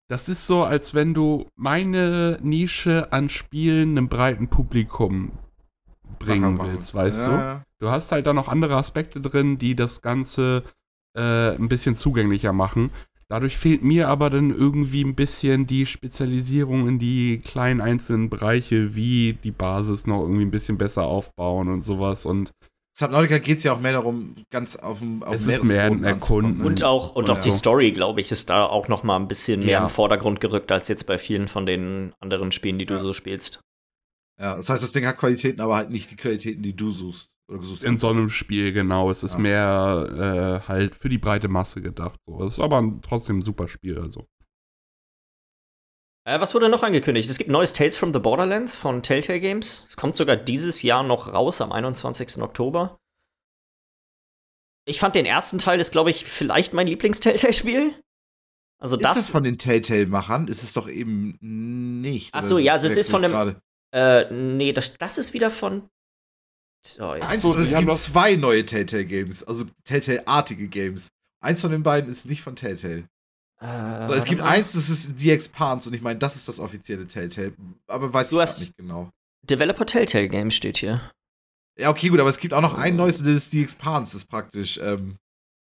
[0.08, 5.32] das ist so, als wenn du meine Nische an Spielen einem breiten Publikum
[6.20, 7.30] bringen willst, weißt du?
[7.32, 10.62] ja, Du hast halt da noch andere Aspekte drin, die das Ganze
[11.16, 12.90] äh, ein bisschen zugänglicher machen.
[13.28, 18.94] Dadurch fehlt mir aber dann irgendwie ein bisschen die Spezialisierung in die kleinen einzelnen Bereiche,
[18.96, 22.26] wie die Basis noch irgendwie ein bisschen besser aufbauen und sowas.
[22.26, 22.50] Und
[22.98, 26.60] Subnautica geht es ja auch mehr darum, ganz auf dem auf Es ist mehr Erkunden.
[26.60, 27.34] und auch, und Ja.
[27.34, 29.82] auch die Story, glaube ich, ist da auch noch mal ein bisschen mehr Ja.
[29.84, 33.00] im Vordergrund gerückt, als jetzt bei vielen von den anderen Spielen, die du Ja.
[33.00, 33.60] so spielst.
[34.40, 37.36] Ja, das heißt, das Ding hat Qualitäten, aber halt nicht die Qualitäten, die du suchst.
[37.48, 38.00] Oder gesucht in hast.
[38.00, 39.38] so einem Spiel, genau, es ist Ja.
[39.38, 42.18] mehr äh, halt für die breite Masse gedacht.
[42.26, 42.42] So.
[42.44, 44.26] Es ist aber trotzdem ein super Spiel, also.
[46.26, 47.28] Äh, was wurde noch angekündigt?
[47.28, 49.84] Es gibt neues Tales from the Borderlands von Telltale Games.
[49.88, 52.40] Es kommt sogar dieses Jahr noch raus, am 21.
[52.42, 52.98] Oktober.
[54.86, 57.94] Ich fand den ersten Teil ist, glaube ich, vielleicht mein Lieblings-Telltale-Spiel.
[58.80, 59.14] Also Ist das.
[59.16, 60.48] das von den Telltale-Machern?
[60.48, 61.36] Ist es doch eben
[62.00, 62.30] nicht.
[62.32, 63.56] Ach Oder so, ja, also es ist von dem-?
[63.92, 65.88] Äh, nee, das, das ist wieder von.
[66.98, 67.26] Oh, jetzt.
[67.26, 71.08] Eins, so, es gibt zwei neue Telltale-Games, also Telltale-artige Games.
[71.42, 73.08] Eins von den beiden ist nicht von Telltale.
[73.60, 76.60] Äh, So, es gibt eins, das ist The Expanse und ich meine, das ist das
[76.60, 77.54] offizielle Telltale.
[77.86, 79.10] Aber weiß Du ich nicht genau.
[79.42, 81.10] Developer Telltale Games steht hier.
[81.78, 84.24] Ja, okay, gut, aber es gibt auch noch ein neues, das ist The Expanse, das
[84.26, 85.16] praktisch, ähm,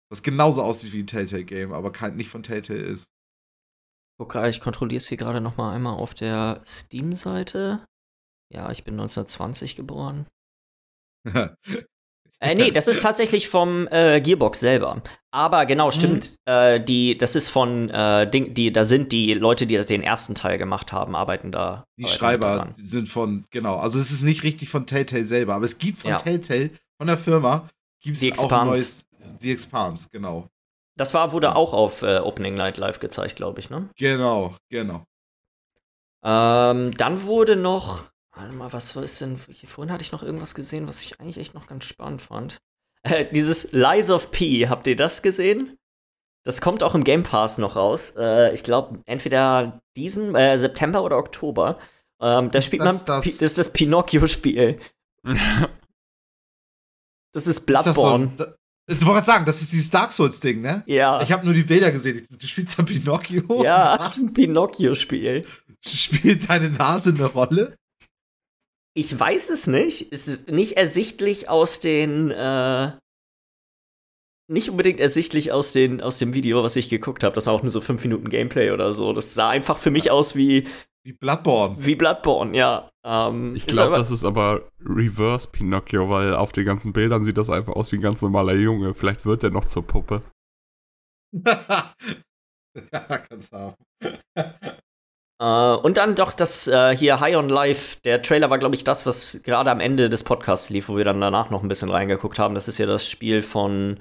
[0.10, 3.08] das genauso aussieht wie ein Telltale-Game, aber kein, nicht von Telltale ist.
[4.20, 7.84] Guck gerade, ich kontrolliere es hier gerade noch mal einmal auf der Steam-Seite.
[8.54, 10.28] Ja, ich bin 1920 geboren.
[12.40, 15.02] Äh, nee, das ist tatsächlich vom äh, Gearbox selber.
[15.32, 16.36] Aber genau, stimmt.
[16.44, 20.36] Äh, die, das ist von äh, Ding, die, da sind die Leute, die den ersten
[20.36, 21.86] Teil gemacht haben, arbeiten da.
[21.96, 25.64] Die arbeiten Schreiber sind von, genau, also es ist nicht richtig von Telltale selber, aber
[25.64, 26.18] es gibt von Ja.
[26.18, 27.70] Telltale, von der Firma,
[28.02, 28.56] gibt es auch Expanse.
[28.56, 29.06] ein neues
[29.40, 30.50] The Expanse, genau.
[30.98, 33.90] Das war, wurde auch auf äh, Opening Night Live gezeigt, glaube ich, ne?
[33.96, 35.06] Genau, genau.
[36.24, 38.04] Ähm, dann wurde noch,
[38.36, 41.54] warte mal, was ist denn, vorhin hatte ich noch irgendwas gesehen, was ich eigentlich echt
[41.54, 42.58] noch ganz spannend fand.
[43.06, 45.78] Äh, dieses Lies of P, habt ihr das gesehen?
[46.46, 48.14] Das kommt auch im Game Pass noch raus.
[48.18, 51.80] Äh, ich glaube, entweder diesen äh, September oder Oktober.
[52.22, 53.06] Ähm, da spielt das man.
[53.06, 54.80] das- Pi- das ist das Pinocchio-Spiel.
[57.34, 58.32] Das ist Ist das so, Bloodborne.
[58.88, 60.84] ich wollte gerade sagen, das ist dieses Dark Souls-Ding, ne?
[60.86, 61.22] ja.
[61.22, 62.26] Ich habe nur die Bilder gesehen.
[62.30, 63.64] Du spielst ja Pinocchio.
[63.64, 65.46] ja, das ist ein Pinocchio-Spiel.
[65.86, 67.76] Spielt deine Nase eine Rolle?
[68.96, 70.12] Ich weiß es nicht.
[70.12, 72.92] Es ist nicht ersichtlich aus den, äh,
[74.48, 77.34] nicht unbedingt ersichtlich aus, den, aus dem Video, was ich geguckt habe.
[77.34, 79.14] Das war auch nur so fünf Minuten Gameplay oder so.
[79.14, 80.68] Das sah einfach für mich aus wie,
[81.04, 81.76] Wie Bloodborne.
[81.80, 82.92] wie Bloodborne, ja.
[83.04, 87.50] Ähm, Ich glaube, das ist aber Reverse Pinocchio, weil auf den ganzen Bildern sieht das
[87.50, 88.94] einfach aus wie ein ganz normaler Junge.
[88.94, 90.22] Vielleicht wird er noch zur Puppe.
[91.46, 91.94] ja,
[93.28, 93.76] kannst du haben.
[95.44, 97.98] Äh, und dann doch das äh, hier High on Life.
[98.06, 101.04] Der Trailer war, glaube ich, das, was gerade am Ende des Podcasts lief, wo wir
[101.04, 102.56] dann danach noch ein bisschen reingeguckt haben.
[102.56, 104.00] Das ist ja das Spiel von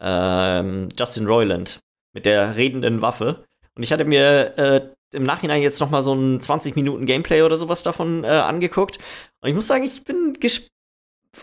[0.00, 1.80] ähm, Justin Roiland
[2.12, 3.46] mit der redenden Waffe.
[3.74, 7.40] Und ich hatte mir äh, im Nachhinein jetzt noch mal so ein 20 Minuten Gameplay
[7.40, 8.98] oder sowas davon äh, angeguckt.
[9.40, 10.68] Und ich muss sagen, ich bin ges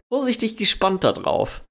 [0.09, 1.63] vorsichtig gespannt darauf.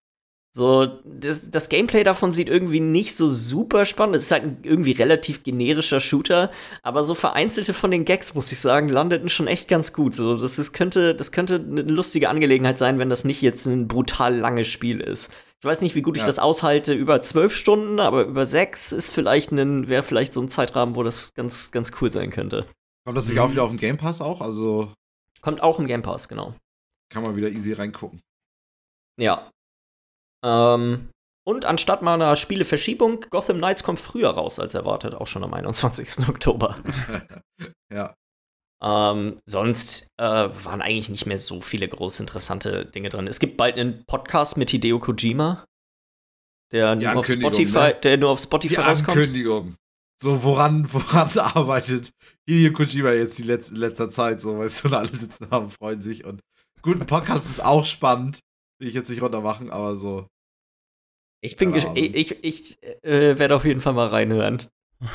[0.58, 4.16] So, das, das Gameplay davon sieht irgendwie nicht so super spannend.
[4.16, 6.50] Es ist halt ein irgendwie relativ generischer Shooter,
[6.82, 10.16] aber so vereinzelte von den Gags, muss ich sagen, landeten schon echt ganz gut.
[10.16, 13.86] So, das ist, könnte, das könnte eine lustige Angelegenheit sein, wenn das nicht jetzt ein
[13.86, 15.30] brutal langes Spiel ist.
[15.60, 16.26] Ich weiß nicht, wie gut ich Ja.
[16.26, 20.48] das aushalte über zwölf Stunden, aber über sechs ist vielleicht ein, wäre vielleicht so ein
[20.48, 22.66] Zeitrahmen, wo das ganz, ganz cool sein könnte.
[23.04, 24.40] Kommt das nicht auch wieder auf den Game Pass auch?
[24.40, 24.92] Also
[25.40, 26.54] Kommt auch im Game Pass, genau.
[27.10, 28.20] kann man wieder easy reingucken.
[29.20, 29.50] Ja.
[30.44, 31.08] Ähm,
[31.48, 35.54] und anstatt mal einer Spieleverschiebung, Gotham Knights kommt früher raus als erwartet, auch schon am
[35.54, 36.06] 21.
[36.28, 36.78] Oktober.
[37.92, 38.14] ja.
[38.82, 43.26] Ähm, sonst äh, waren eigentlich nicht mehr so viele groß interessante Dinge drin.
[43.26, 45.64] Es gibt bald einen Podcast mit Hideo Kojima,
[46.70, 47.94] der nur auf Spotify, ne?
[48.02, 49.16] der nur auf Spotify Die rauskommt.
[49.16, 49.74] Ankündigung.
[50.22, 52.10] So, woran, woran arbeitet
[52.46, 54.42] Hideo Kojima jetzt die letzte, in letzter Zeit?
[54.42, 56.24] So, weißt du, und alle sitzen da und freuen sich.
[56.24, 56.40] Und
[56.82, 58.40] guten Podcast ist auch spannend.
[58.78, 60.26] Will ich jetzt nicht runtermachen, aber so.
[61.40, 64.66] Ich bin ich, ich, ich äh, werde auf jeden Fall mal reinhören.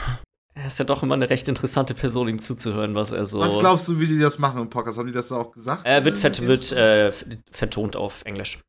[0.55, 3.39] Er ist ja doch immer eine recht interessante Person, ihm zuzuhören, was er so.
[3.39, 4.99] Was glaubst du, wie die das machen im Podcast?
[4.99, 5.81] Haben die das auch gesagt?
[5.83, 7.11] Er wird, vert, wird äh,
[7.49, 8.59] vertont auf Englisch.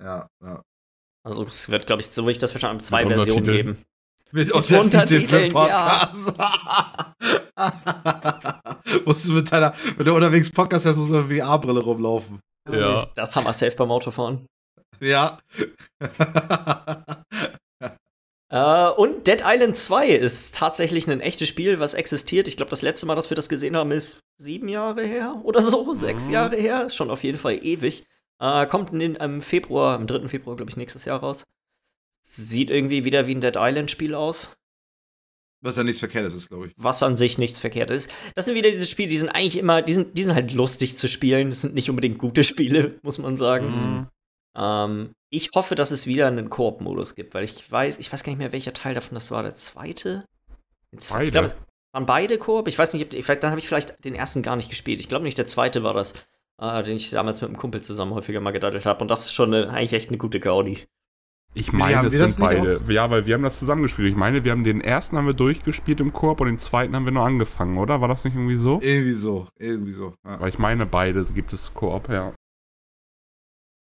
[0.00, 0.62] ja, ja.
[1.22, 3.84] Also es wird, glaube ich, so wie ich das verstanden habe, zwei Versionen geben.
[4.32, 6.34] Mit Mit Untertiteln für Untertiteln, Podcast.
[9.06, 12.40] musst du mit deiner, wenn du unterwegs Podcast hast, musst du mit einer VR-Brille rumlaufen.
[12.70, 13.06] Ja.
[13.14, 14.46] Das haben wir safe beim Autofahren.
[15.00, 15.38] Ja.
[18.52, 22.46] Äh, und Dead Island 2 ist tatsächlich ein echtes Spiel, was existiert.
[22.48, 25.62] Ich glaube, das letzte Mal, dass wir das gesehen haben, ist sieben Jahre her oder
[25.62, 26.32] so, sechs Mhm.
[26.34, 26.84] Jahre her.
[26.84, 28.04] Ist schon auf jeden Fall ewig.
[28.40, 30.28] Äh, kommt in, im Februar, am 3.
[30.28, 31.44] Februar, glaube ich, nächstes Jahr raus.
[32.20, 34.54] Sieht irgendwie wieder wie ein Dead Island-Spiel aus.
[35.62, 36.72] Was ja nichts Verkehrtes ist, glaube ich.
[36.76, 38.10] was an sich nichts verkehrt ist.
[38.34, 40.96] Das sind wieder diese Spiele, die sind eigentlich immer, die sind, die sind halt lustig
[40.96, 41.50] zu spielen.
[41.50, 43.66] Das sind nicht unbedingt gute Spiele, muss man sagen.
[43.66, 44.06] Mhm.
[44.56, 48.32] Ähm, ich hoffe, dass es wieder einen Koop-Modus gibt, weil ich weiß, ich weiß gar
[48.32, 49.42] nicht mehr, welcher Teil davon das war.
[49.42, 50.24] Der zweite?
[50.92, 51.24] Der zweite?
[51.24, 51.48] Ich Beide.
[51.48, 52.68] glaube, waren beide Koop?
[52.68, 55.00] Ich weiß nicht, ob- vielleicht, dann habe ich vielleicht den ersten gar nicht gespielt.
[55.00, 56.14] Ich glaube nicht, der zweite war das,
[56.60, 59.00] äh, den ich damals mit einem Kumpel zusammen häufiger mal gedaddelt habe.
[59.02, 60.84] Und das ist schon eine, eigentlich echt eine gute Gaudi.
[61.54, 62.62] Ich meine, es wir sind beide.
[62.76, 64.08] aus- Ja, weil wir haben das zusammengespielt.
[64.08, 67.04] Ich meine, wir haben den ersten haben wir durchgespielt im Koop und den zweiten haben
[67.04, 68.00] wir nur angefangen, oder?
[68.00, 68.80] War das nicht irgendwie so?
[68.80, 70.14] Irgendwie so, irgendwie so.
[70.24, 70.40] Ja.
[70.40, 72.32] Weil ich meine, beide gibt es Koop, ja.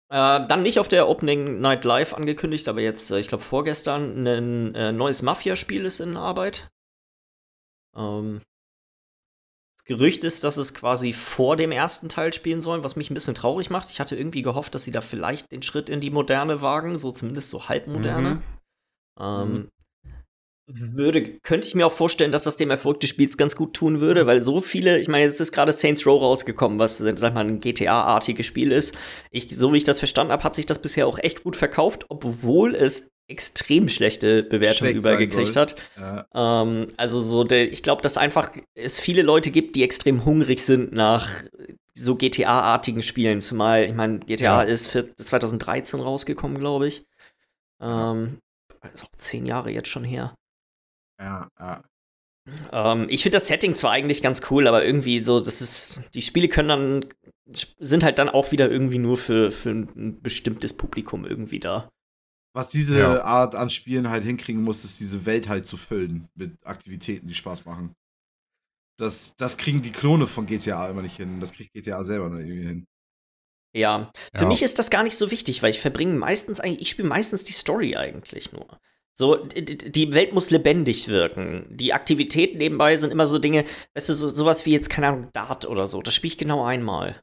[0.10, 4.28] Äh, dann nicht auf der Opening Night Live angekündigt, aber jetzt, äh, ich glaube, vorgestern
[4.28, 6.70] ein äh, neues Mafia-Spiel ist in Arbeit.
[7.96, 8.42] Ähm,
[9.86, 13.36] Gerücht ist, dass es quasi vor dem ersten Teil spielen soll, was mich ein bisschen
[13.36, 13.90] traurig macht.
[13.90, 17.12] Ich hatte irgendwie gehofft, dass sie da vielleicht den Schritt in die Moderne wagen, so
[17.12, 18.36] zumindest so halbmoderne.
[18.36, 18.44] Mhm.
[19.20, 19.70] Ähm,
[20.74, 24.00] würde, könnte ich mir auch vorstellen, dass das dem Erfolg des Spiels ganz gut tun
[24.00, 27.46] würde, weil so viele, ich meine, jetzt ist gerade Saints Row rausgekommen, was, sag mal,
[27.46, 28.96] ein GTA-artiges Spiel ist.
[29.32, 32.06] Ich, so wie ich das verstanden habe, hat sich das bisher auch echt gut verkauft,
[32.10, 35.76] obwohl es extrem schlechte Bewertungen Schlecht übergekriegt hat.
[35.98, 36.26] Ja.
[36.34, 40.64] Ähm, also so, der, ich glaube, dass einfach es viele Leute gibt, die extrem hungrig
[40.64, 41.30] sind nach
[41.94, 43.42] so GTA-artigen Spielen.
[43.42, 44.62] Zumal, ich meine, GTA Ja.
[44.64, 47.06] ist für 2013 rausgekommen, glaube ich.
[47.80, 48.40] Ähm,
[48.94, 50.36] ist auch zehn Jahre jetzt schon her.
[51.22, 51.84] Ja, ja.
[52.72, 56.22] Ähm, ich finde das Setting zwar eigentlich ganz cool, aber irgendwie so, das ist, die
[56.22, 57.06] Spiele können dann,
[57.80, 61.90] sind halt dann auch wieder irgendwie nur für, für ein bestimmtes Publikum irgendwie da.
[62.54, 63.24] Was diese Ja.
[63.24, 67.34] Art an Spielen halt hinkriegen muss, ist diese Welt halt zu füllen mit Aktivitäten, die
[67.34, 67.94] Spaß machen.
[69.00, 71.40] Das, das kriegen die Klone von GTA immer nicht hin.
[71.40, 72.86] Das kriegt GTA selber nur irgendwie hin.
[73.74, 74.48] Ja, für Ja.
[74.50, 77.46] mich ist das gar nicht so wichtig, weil ich verbringe meistens eigentlich, ich spiele meistens
[77.46, 78.80] die Story eigentlich nur.
[79.14, 81.68] So, die Welt muss lebendig wirken.
[81.70, 85.30] Die Aktivitäten nebenbei sind immer so Dinge, weißt du, so, sowas wie jetzt, keine Ahnung,
[85.34, 86.02] Dart oder so.
[86.02, 87.22] Das spiele ich genau einmal.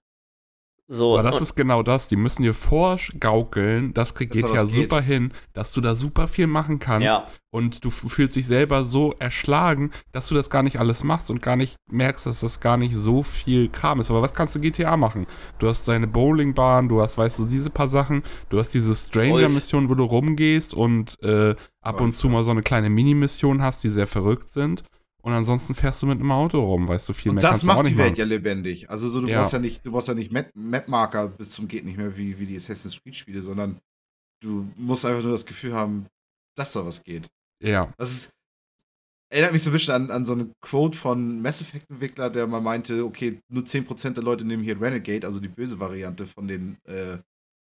[0.90, 2.08] So, Aber das ist genau das.
[2.08, 6.46] Die müssen dir vorgaukeln, das kriegt GTA ja super hin, dass du da super viel
[6.46, 7.04] machen kannst.
[7.04, 7.26] Ja.
[7.50, 11.42] Und du fühlst dich selber so erschlagen, dass du das gar nicht alles machst und
[11.42, 14.08] gar nicht merkst, dass das gar nicht so viel Kram ist.
[14.08, 15.26] Aber was kannst du GTA machen?
[15.58, 18.22] Du hast deine Bowlingbahn, du hast, weißt du, diese paar Sachen.
[18.48, 22.62] Du hast diese Stranger-Mission, wo du rumgehst und äh, ab und zu mal so eine
[22.62, 24.84] kleine Mini-Mission hast, die sehr verrückt sind.
[25.22, 27.86] Und ansonsten fährst du mit einem Auto rum, weißt du, viel und mehr das macht
[27.86, 28.18] die Welt machen.
[28.18, 28.88] ja lebendig.
[28.88, 29.40] Also so, du ja.
[29.40, 32.46] brauchst ja nicht, du brauchst ja nicht Map-Marker bis zum geht nicht mehr wie, wie
[32.46, 33.80] die Assassin's Creed-Spiele, sondern
[34.40, 36.06] du musst einfach nur das Gefühl haben,
[36.56, 37.26] dass da was geht.
[37.60, 37.92] Ja.
[37.98, 38.30] Das ist,
[39.30, 42.60] erinnert mich so ein bisschen an, an so eine Quote von Mass Effect-Entwickler, der mal
[42.60, 46.78] meinte, okay, nur 10% der Leute nehmen hier Renegade, also die böse Variante von den
[46.84, 47.18] äh,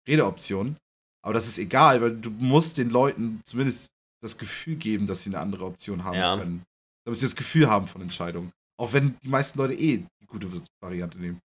[0.07, 0.75] Redeoptionen.
[1.23, 3.87] Aber das ist egal, weil du musst den Leuten zumindest
[4.21, 6.37] das Gefühl geben, dass sie eine andere Option haben ja.
[6.37, 6.63] können
[7.05, 8.51] damit sie das Gefühl haben von Entscheidungen.
[8.77, 10.49] Auch wenn die meisten Leute eh die gute
[10.81, 11.39] Variante nehmen.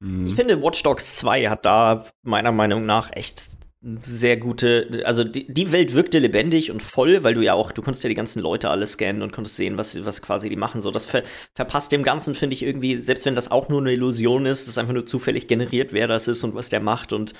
[0.00, 0.26] Mhm.
[0.26, 5.52] Ich finde, Watch Dogs 2 hat da meiner Meinung nach echt sehr gute, also die,
[5.52, 8.40] die, Welt wirkte lebendig und voll, weil du ja auch, du konntest ja die ganzen
[8.40, 10.80] Leute alle scannen und konntest sehen, was, was quasi die machen.
[10.80, 11.22] So, das ver,
[11.54, 14.78] verpasst dem Ganzen, finde ich irgendwie, selbst wenn das auch nur eine Illusion ist, das
[14.78, 17.34] einfach nur zufällig generiert, wer das ist und was der macht und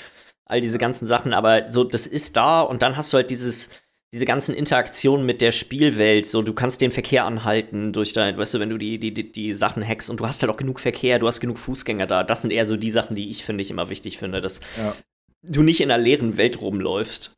[0.45, 3.71] all diese ganzen Sachen, aber so, das ist da und dann hast du halt dieses,
[4.15, 8.55] diese ganzen Interaktionen mit der Spielwelt, so du kannst den Verkehr anhalten durch dein, weißt
[8.55, 11.19] du, wenn du die, die, die, Sachen hackst und du hast halt auch genug Verkehr,
[11.19, 12.23] du hast genug Fußgänger da.
[12.23, 14.95] Das sind eher so die Sachen, die ich finde ich immer wichtig finde, dass ja.
[15.43, 17.35] du nicht in einer leeren Welt rumläufst,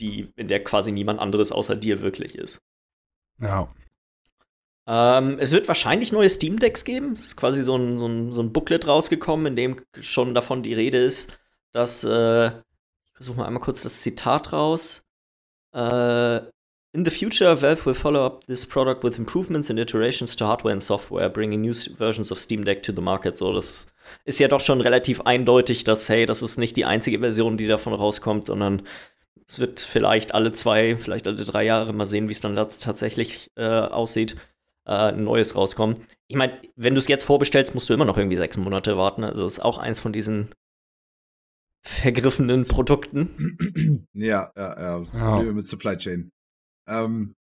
[0.00, 2.58] die, in der quasi niemand anderes außer dir wirklich ist.
[3.40, 3.72] Ja.
[4.88, 7.12] Ähm, es wird wahrscheinlich neue Steam Decks geben.
[7.12, 10.64] Es ist quasi so ein, so, ein, so ein Booklet rausgekommen, in dem schon davon
[10.64, 11.38] die Rede ist,
[11.70, 15.05] dass, äh, ich versuche mal einmal kurz das Zitat raus
[15.76, 16.40] Uh,
[16.94, 20.72] in the future, Valve will follow up this product with improvements and iterations to hardware
[20.72, 23.36] and software, bringing new versions of Steam Deck to the market.
[23.36, 23.86] So, das
[24.24, 27.66] ist ja doch schon relativ eindeutig, dass, hey, das ist nicht die einzige Version, die
[27.66, 28.82] davon rauskommt, sondern
[29.46, 33.50] es wird vielleicht alle zwei, vielleicht alle drei Jahre mal sehen, wie es dann tatsächlich
[33.56, 34.36] äh, aussieht,
[34.86, 36.06] äh, ein neues rauskommen.
[36.28, 39.22] Ich meine, wenn du es jetzt vorbestellst, musst du immer noch irgendwie sechs Monate warten.
[39.22, 40.54] Also ist auch eins von diesen
[41.86, 44.06] vergriffenen Produkten.
[44.12, 44.98] Ja, ja, ja.
[44.98, 45.52] Probleme ja.
[45.52, 46.30] mit Supply Chain.
[46.88, 47.34] Ähm,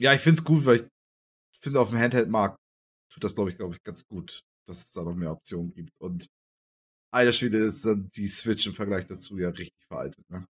[0.00, 0.76] ja, ich finde es gut, weil
[1.52, 2.58] ich finde, auf dem Handheld-Markt
[3.12, 5.92] tut das, glaube ich, glaube ich, ganz gut, dass es da noch mehr Optionen gibt.
[6.00, 6.28] Und
[7.12, 10.46] einer Spiele ist dann die Switch im Vergleich dazu ja richtig veraltet, ne?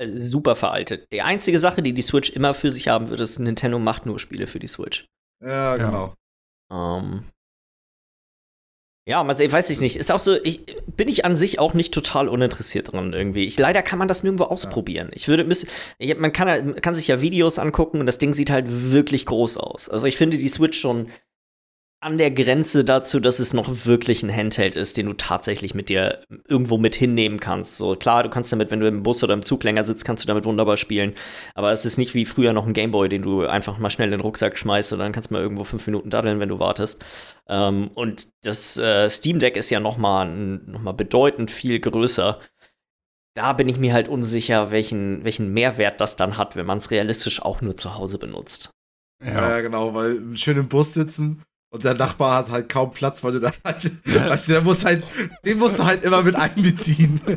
[0.00, 1.10] Äh, super veraltet.
[1.12, 4.18] Die einzige Sache, die die Switch immer für sich haben wird, ist, Nintendo macht nur
[4.18, 5.06] Spiele für die Switch.
[5.44, 6.14] Ja, genau.
[6.70, 6.98] Ja.
[6.98, 7.24] Ähm,
[9.08, 9.96] ja, also, weiß ich nicht.
[9.96, 13.46] Ist auch so, ich, bin ich an sich auch nicht total uninteressiert dran irgendwie.
[13.46, 15.08] Ich, leider kann man das nirgendwo ausprobieren.
[15.14, 15.66] Ich würde müssen,
[16.18, 19.56] man kann, man kann sich ja Videos angucken und das Ding sieht halt wirklich groß
[19.56, 19.88] aus.
[19.88, 21.08] Also ich finde die Switch schon
[22.00, 25.88] an der Grenze dazu, dass es noch wirklich ein Handheld ist, den du tatsächlich mit
[25.88, 27.76] dir irgendwo mit hinnehmen kannst.
[27.76, 30.22] So klar, du kannst damit, wenn du im Bus oder im Zug länger sitzt, kannst
[30.22, 31.14] du damit wunderbar spielen.
[31.54, 34.12] Aber es ist nicht wie früher noch ein Gameboy, den du einfach mal schnell in
[34.12, 37.04] den Rucksack schmeißt und dann kannst du mal irgendwo fünf Minuten daddeln, wenn du wartest.
[37.48, 42.38] Ähm, und das äh, Steam Deck ist ja noch mal, noch mal bedeutend viel größer.
[43.34, 46.92] Da bin ich mir halt unsicher, welchen, welchen Mehrwert das dann hat, wenn man es
[46.92, 48.70] realistisch auch nur zu Hause benutzt.
[49.20, 49.56] Ja.
[49.56, 53.32] ja, genau, weil schön im Bus sitzen und der Nachbar hat halt kaum Platz, weil
[53.32, 55.04] du da halt, weißt du, der muss halt,
[55.44, 57.20] den musst du halt immer mit einbeziehen.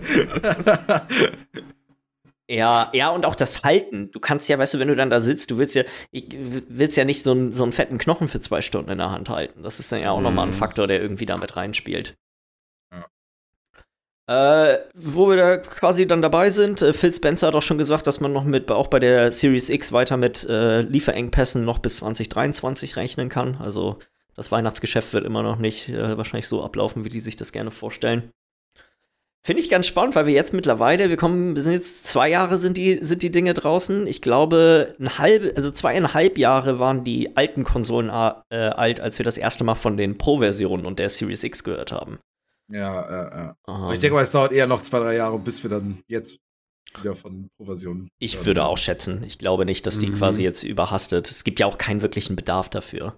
[2.50, 4.12] Ja, ja, und auch das Halten.
[4.12, 6.26] Du kannst ja, weißt du, wenn du dann da sitzt, du willst ja, ich,
[6.68, 9.30] willst ja nicht so einen, so einen fetten Knochen für zwei Stunden in der Hand
[9.30, 9.64] halten.
[9.64, 12.18] Das ist dann ja auch nochmal ein Faktor, der irgendwie damit reinspielt.
[14.28, 18.06] Äh, wo wir da quasi dann dabei sind, äh, Phil Spencer hat auch schon gesagt,
[18.06, 21.98] dass man noch mit, auch bei der Series X weiter mit äh, Lieferengpässen noch bis
[21.98, 23.58] 2023 rechnen kann.
[23.62, 24.00] Also
[24.36, 27.72] das Weihnachtsgeschäft wird immer noch nicht äh, wahrscheinlich so ablaufen, wie die sich das gerne
[27.72, 28.32] vorstellen.
[29.44, 32.60] Finde ich ganz spannend, weil wir jetzt mittlerweile, wir kommen, wir sind jetzt zwei Jahre
[32.60, 34.06] sind die, sind die Dinge draußen.
[34.06, 39.24] Ich glaube, ein halb, also zweieinhalb Jahre waren die alten Konsolen äh, alt, als wir
[39.24, 42.20] das erste Mal von den Pro-Versionen und der Series X gehört haben.
[42.72, 43.56] Ja, ja, ja.
[43.66, 46.38] Um, ich denke mal, es dauert eher noch zwei, drei Jahre, bis wir dann jetzt
[47.00, 48.10] wieder von Pro-Versionen.
[48.20, 49.24] Ich würde auch schätzen.
[49.24, 50.18] Ich glaube nicht, dass die mhm.
[50.18, 51.32] quasi jetzt überhastet.
[51.32, 53.18] Es gibt ja auch keinen wirklichen Bedarf dafür.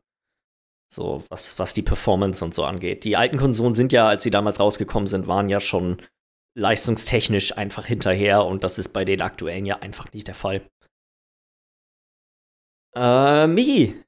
[0.94, 3.04] So, was, was die Performance und so angeht.
[3.04, 6.00] Die alten Konsolen sind ja, als sie damals rausgekommen sind, waren ja schon
[6.56, 10.62] leistungstechnisch einfach hinterher und das ist bei den aktuellen ja einfach nicht der Fall.
[12.96, 14.04] Äh, Michi,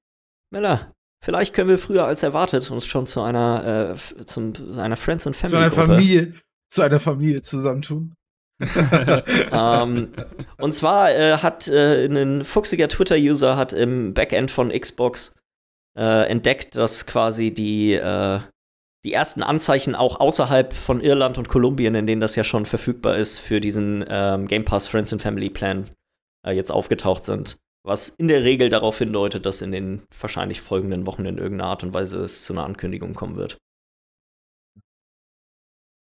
[0.52, 4.96] Miller, vielleicht können wir früher als erwartet uns schon zu einer, äh, zum, zu einer
[4.96, 6.34] Friends and Family zu einer Familie,
[6.70, 8.14] zu einer Familie zusammentun.
[9.52, 10.14] ähm,
[10.60, 15.34] und zwar äh, hat äh, ein fuchsiger Twitter-User hat im Backend von Xbox
[15.98, 18.40] äh, entdeckt, dass quasi die, äh,
[19.04, 23.18] die ersten Anzeichen auch außerhalb von Irland und Kolumbien, in denen das ja schon verfügbar
[23.18, 25.90] ist, für diesen ähm, Game Pass Friends and Family Plan
[26.46, 27.58] äh, jetzt aufgetaucht sind.
[27.84, 31.84] Was in der Regel darauf hindeutet, dass in den wahrscheinlich folgenden Wochen in irgendeiner Art
[31.84, 33.60] und Weise es zu einer Ankündigung kommen wird.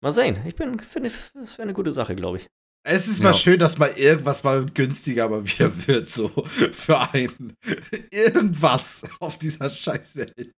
[0.01, 0.39] Mal sehen.
[0.47, 0.85] Ich finde,
[1.35, 2.47] das wäre eine gute Sache, glaube ich.
[2.87, 3.24] Es ist ja.
[3.24, 7.57] mal schön, dass mal irgendwas mal günstiger mal wieder wird, so für einen.
[8.11, 10.53] Irgendwas auf dieser Scheißwelt.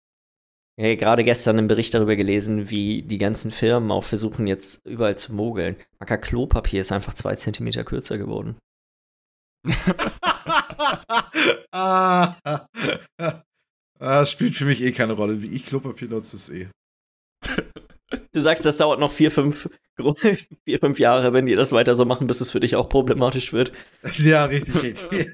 [0.78, 5.18] Hey, gerade gestern einen Bericht darüber gelesen, wie die ganzen Firmen auch versuchen, jetzt überall
[5.18, 5.78] zu mogeln.
[6.00, 8.58] Macker Klopapier ist einfach zwei Zentimeter kürzer geworden.
[11.72, 12.36] ah,
[14.00, 15.44] ah, spielt für mich eh keine Rolle.
[15.44, 16.70] Wie ich Klopapier nutze, ist eh.
[18.36, 19.70] Du sagst, das dauert noch vier, fünf,
[20.66, 23.54] vier, fünf Jahre, wenn die das weiter so machen, bis es für dich auch problematisch
[23.54, 23.72] wird.
[24.18, 25.32] Ja, richtig, richtig.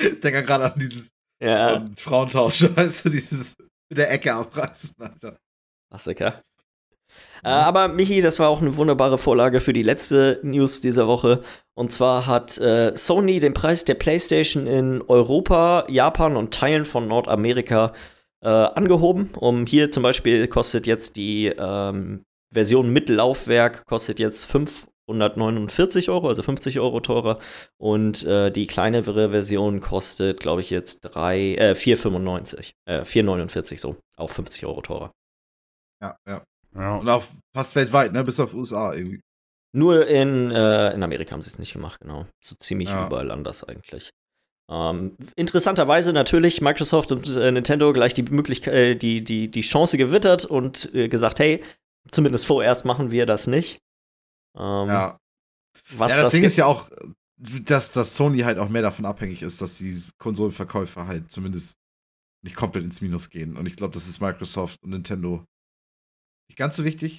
[0.00, 1.76] ich denke gerade an dieses ja.
[1.76, 3.58] um, Frauentausch, weißt du, dieses
[3.90, 5.36] mit der Ecke abreißen, Alter.
[5.90, 6.42] Klassiker.
[7.44, 11.42] Äh, aber Michi, das war auch eine wunderbare Vorlage für die letzte News dieser Woche.
[11.74, 17.06] Und zwar hat äh, Sony den Preis der PlayStation in Europa, Japan und Teilen von
[17.06, 19.30] Nordamerika äh, angehoben.
[19.34, 26.28] Um hier zum Beispiel kostet jetzt die ähm, Version mit Laufwerk kostet jetzt 549 Euro,
[26.28, 27.38] also 50 Euro teurer.
[27.76, 32.72] Und äh, die kleinere Version kostet, glaube ich, jetzt 3, äh, 4,95.
[32.86, 33.96] Äh, 4,49 so.
[34.16, 35.12] Auch 50 Euro teurer.
[36.00, 36.42] Ja, ja,
[36.74, 36.96] ja.
[36.96, 37.24] Und auch
[37.54, 38.24] fast weltweit, ne?
[38.24, 39.20] Bis auf USA irgendwie.
[39.74, 42.26] Nur in, äh, in Amerika haben sie es nicht gemacht, genau.
[42.42, 43.06] So ziemlich ja.
[43.06, 44.10] überall anders eigentlich.
[44.70, 49.96] Ähm, interessanterweise natürlich Microsoft und äh, Nintendo gleich die Möglichkeit, äh, die, die, die Chance
[49.96, 51.62] gewittert und äh, gesagt, hey,
[52.10, 53.80] zumindest vorerst machen wir das nicht.
[54.56, 55.18] Ähm, ja.
[55.92, 56.90] Was ja, das, das Ding ist ja auch,
[57.38, 61.78] dass, dass Sony halt auch mehr davon abhängig ist, dass die Konsolenverkäufer halt zumindest
[62.42, 63.56] nicht komplett ins Minus gehen.
[63.56, 65.44] Und ich glaube, das ist Microsoft und Nintendo
[66.48, 67.18] nicht ganz so wichtig.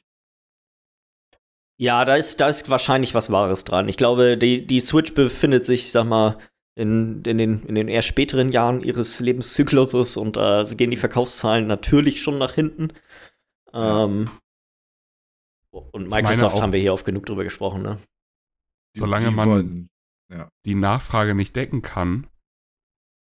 [1.80, 3.88] Ja, da ist, da ist wahrscheinlich was Wahres dran.
[3.88, 6.38] Ich glaube, die, die Switch befindet sich, sag mal,
[6.76, 11.68] in, in, den, in den eher späteren Jahren ihres Lebenszykluses und äh, gehen die Verkaufszahlen
[11.68, 12.94] natürlich schon nach hinten.
[13.74, 14.30] Ähm,
[15.72, 18.00] und Microsoft haben wir hier oft genug drüber gesprochen, ne?
[18.98, 19.90] Solange man wollen,
[20.32, 20.50] ja.
[20.66, 22.28] die Nachfrage nicht decken kann,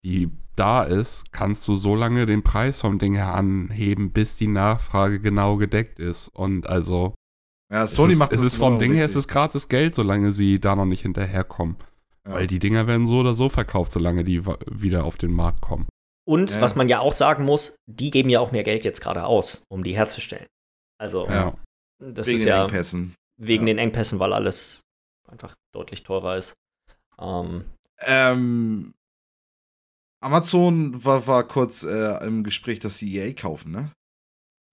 [0.03, 4.47] die da ist, kannst du so lange den Preis vom Ding her anheben, bis die
[4.47, 6.29] Nachfrage genau gedeckt ist.
[6.29, 7.15] Und also.
[7.71, 8.99] Ja, Sony es ist, macht es ist vom Ding richtig.
[8.99, 11.77] her, es ist gratis Geld, solange sie da noch nicht hinterherkommen.
[12.27, 12.33] Ja.
[12.33, 15.87] Weil die Dinger werden so oder so verkauft, solange die wieder auf den Markt kommen.
[16.27, 16.61] Und ja.
[16.61, 19.63] was man ja auch sagen muss, die geben ja auch mehr Geld jetzt gerade aus,
[19.69, 20.47] um die herzustellen.
[20.99, 21.55] Also, ja.
[21.99, 23.15] das wegen ist ja Engpässen.
[23.39, 24.81] wegen den Engpässen, weil alles
[25.27, 26.53] einfach deutlich teurer ist.
[27.19, 27.65] Ähm,
[28.01, 28.93] ähm,
[30.23, 33.91] Amazon war, war kurz äh, im Gespräch, dass sie EA kaufen, ne?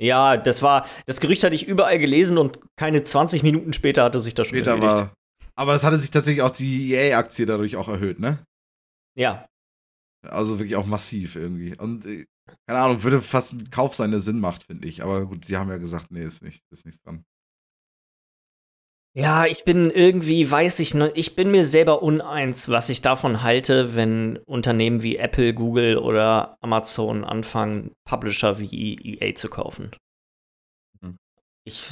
[0.00, 4.18] Ja, das war, das Gerücht hatte ich überall gelesen und keine 20 Minuten später hatte
[4.18, 4.96] sich das schon später erledigt.
[4.96, 5.14] War,
[5.62, 8.44] aber es hatte sich tatsächlich auch die EA-Aktie dadurch auch erhöht, ne?
[9.14, 9.46] Ja.
[10.26, 11.76] Also wirklich auch massiv irgendwie.
[11.78, 12.26] Und äh,
[12.66, 15.02] keine Ahnung, würde fast ein Kauf sein, der Sinn macht, finde ich.
[15.02, 17.24] Aber gut, sie haben ja gesagt, nee, ist nicht, ist nichts dran.
[19.14, 23.42] Ja, ich bin irgendwie, weiß ich noch, ich bin mir selber uneins, was ich davon
[23.42, 29.92] halte, wenn Unternehmen wie Apple, Google oder Amazon anfangen, Publisher wie EA zu kaufen
[31.64, 31.82] ich,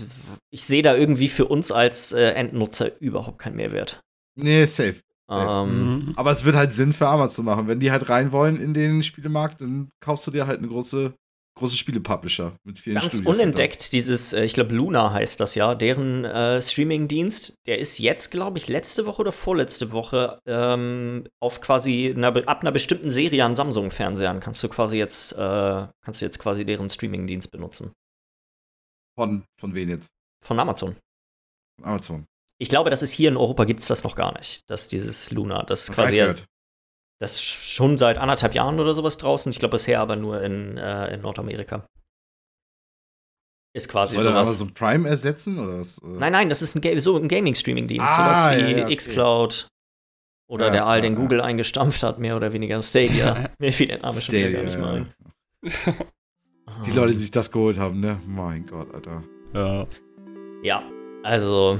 [0.50, 4.00] ich sehe da irgendwie für uns als äh, Endnutzer überhaupt keinen Mehrwert.
[4.36, 4.96] Nee, safe.
[5.30, 6.12] Ähm, mhm.
[6.16, 7.68] Aber es wird halt Sinn für Amazon machen.
[7.68, 11.14] Wenn die halt rein wollen in den Spielemarkt, dann kaufst du dir halt eine große,
[11.56, 15.76] große Spielepublisher mit vielen Ganz Studios unentdeckt, dieses, äh, ich glaube, Luna heißt das ja,
[15.76, 21.60] deren äh, Streaming-Dienst, der ist jetzt, glaube ich, letzte Woche oder vorletzte Woche ähm, auf
[21.60, 26.24] quasi einer, ab einer bestimmten Serie an Samsung-Fernsehern kannst du quasi jetzt, äh, kannst du
[26.24, 27.92] jetzt quasi deren Streaming-Dienst benutzen.
[29.20, 30.14] Von, von wen jetzt?
[30.42, 30.96] Von Amazon.
[31.82, 32.24] Amazon.
[32.56, 34.62] Ich glaube, das ist hier in Europa gibt es das noch gar nicht.
[34.70, 36.16] Dass dieses Luna, das ist quasi.
[36.16, 36.34] Ja,
[37.18, 39.52] das ist schon seit anderthalb Jahren oder sowas draußen.
[39.52, 41.86] Ich glaube bisher aber nur in, äh, in Nordamerika.
[43.74, 44.48] Ist quasi Soll sowas.
[44.48, 46.00] Amazon Prime ersetzen oder was?
[46.02, 48.06] Nein, nein, das ist ein, so ein Gaming-Streaming-Dienst.
[48.08, 48.96] Ah, sowas wie ja, ja, okay.
[48.96, 49.68] Xcloud.
[50.48, 52.82] Oder ja, der all den Google eingestampft hat, mehr oder weniger.
[52.82, 53.50] Stadia.
[53.58, 55.14] Mir fiel der Name schon wieder gar nicht mal ein.
[56.90, 58.18] Die Leute, die sich das geholt haben, ne?
[58.26, 59.22] Mein Gott, Alter.
[59.54, 59.86] Ja.
[60.62, 60.82] Ja,
[61.22, 61.78] also.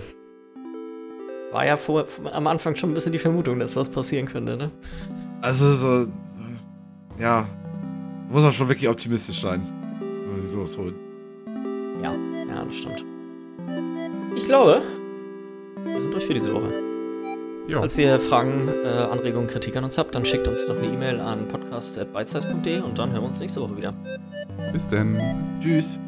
[1.53, 4.71] War ja vor, am Anfang schon ein bisschen die Vermutung, dass das passieren könnte, ne?
[5.41, 6.07] Also, so.
[7.19, 7.49] Ja.
[8.31, 9.61] Muss man schon wirklich optimistisch sein,
[9.99, 10.95] wenn man sowas holt.
[12.03, 12.15] Ja,
[12.49, 13.05] ja, das stimmt.
[14.37, 14.83] Ich glaube,
[15.85, 16.71] wir sind durch für diese Woche.
[17.67, 17.79] Jo.
[17.79, 21.21] Falls ihr Fragen, äh, Anregungen, Kritik an uns habt, dann schickt uns doch eine E-Mail
[21.21, 23.95] an podcast.bitesize.de und dann hören wir uns nächste Woche wieder.
[24.73, 25.17] Bis denn.
[25.61, 25.99] Tschüss.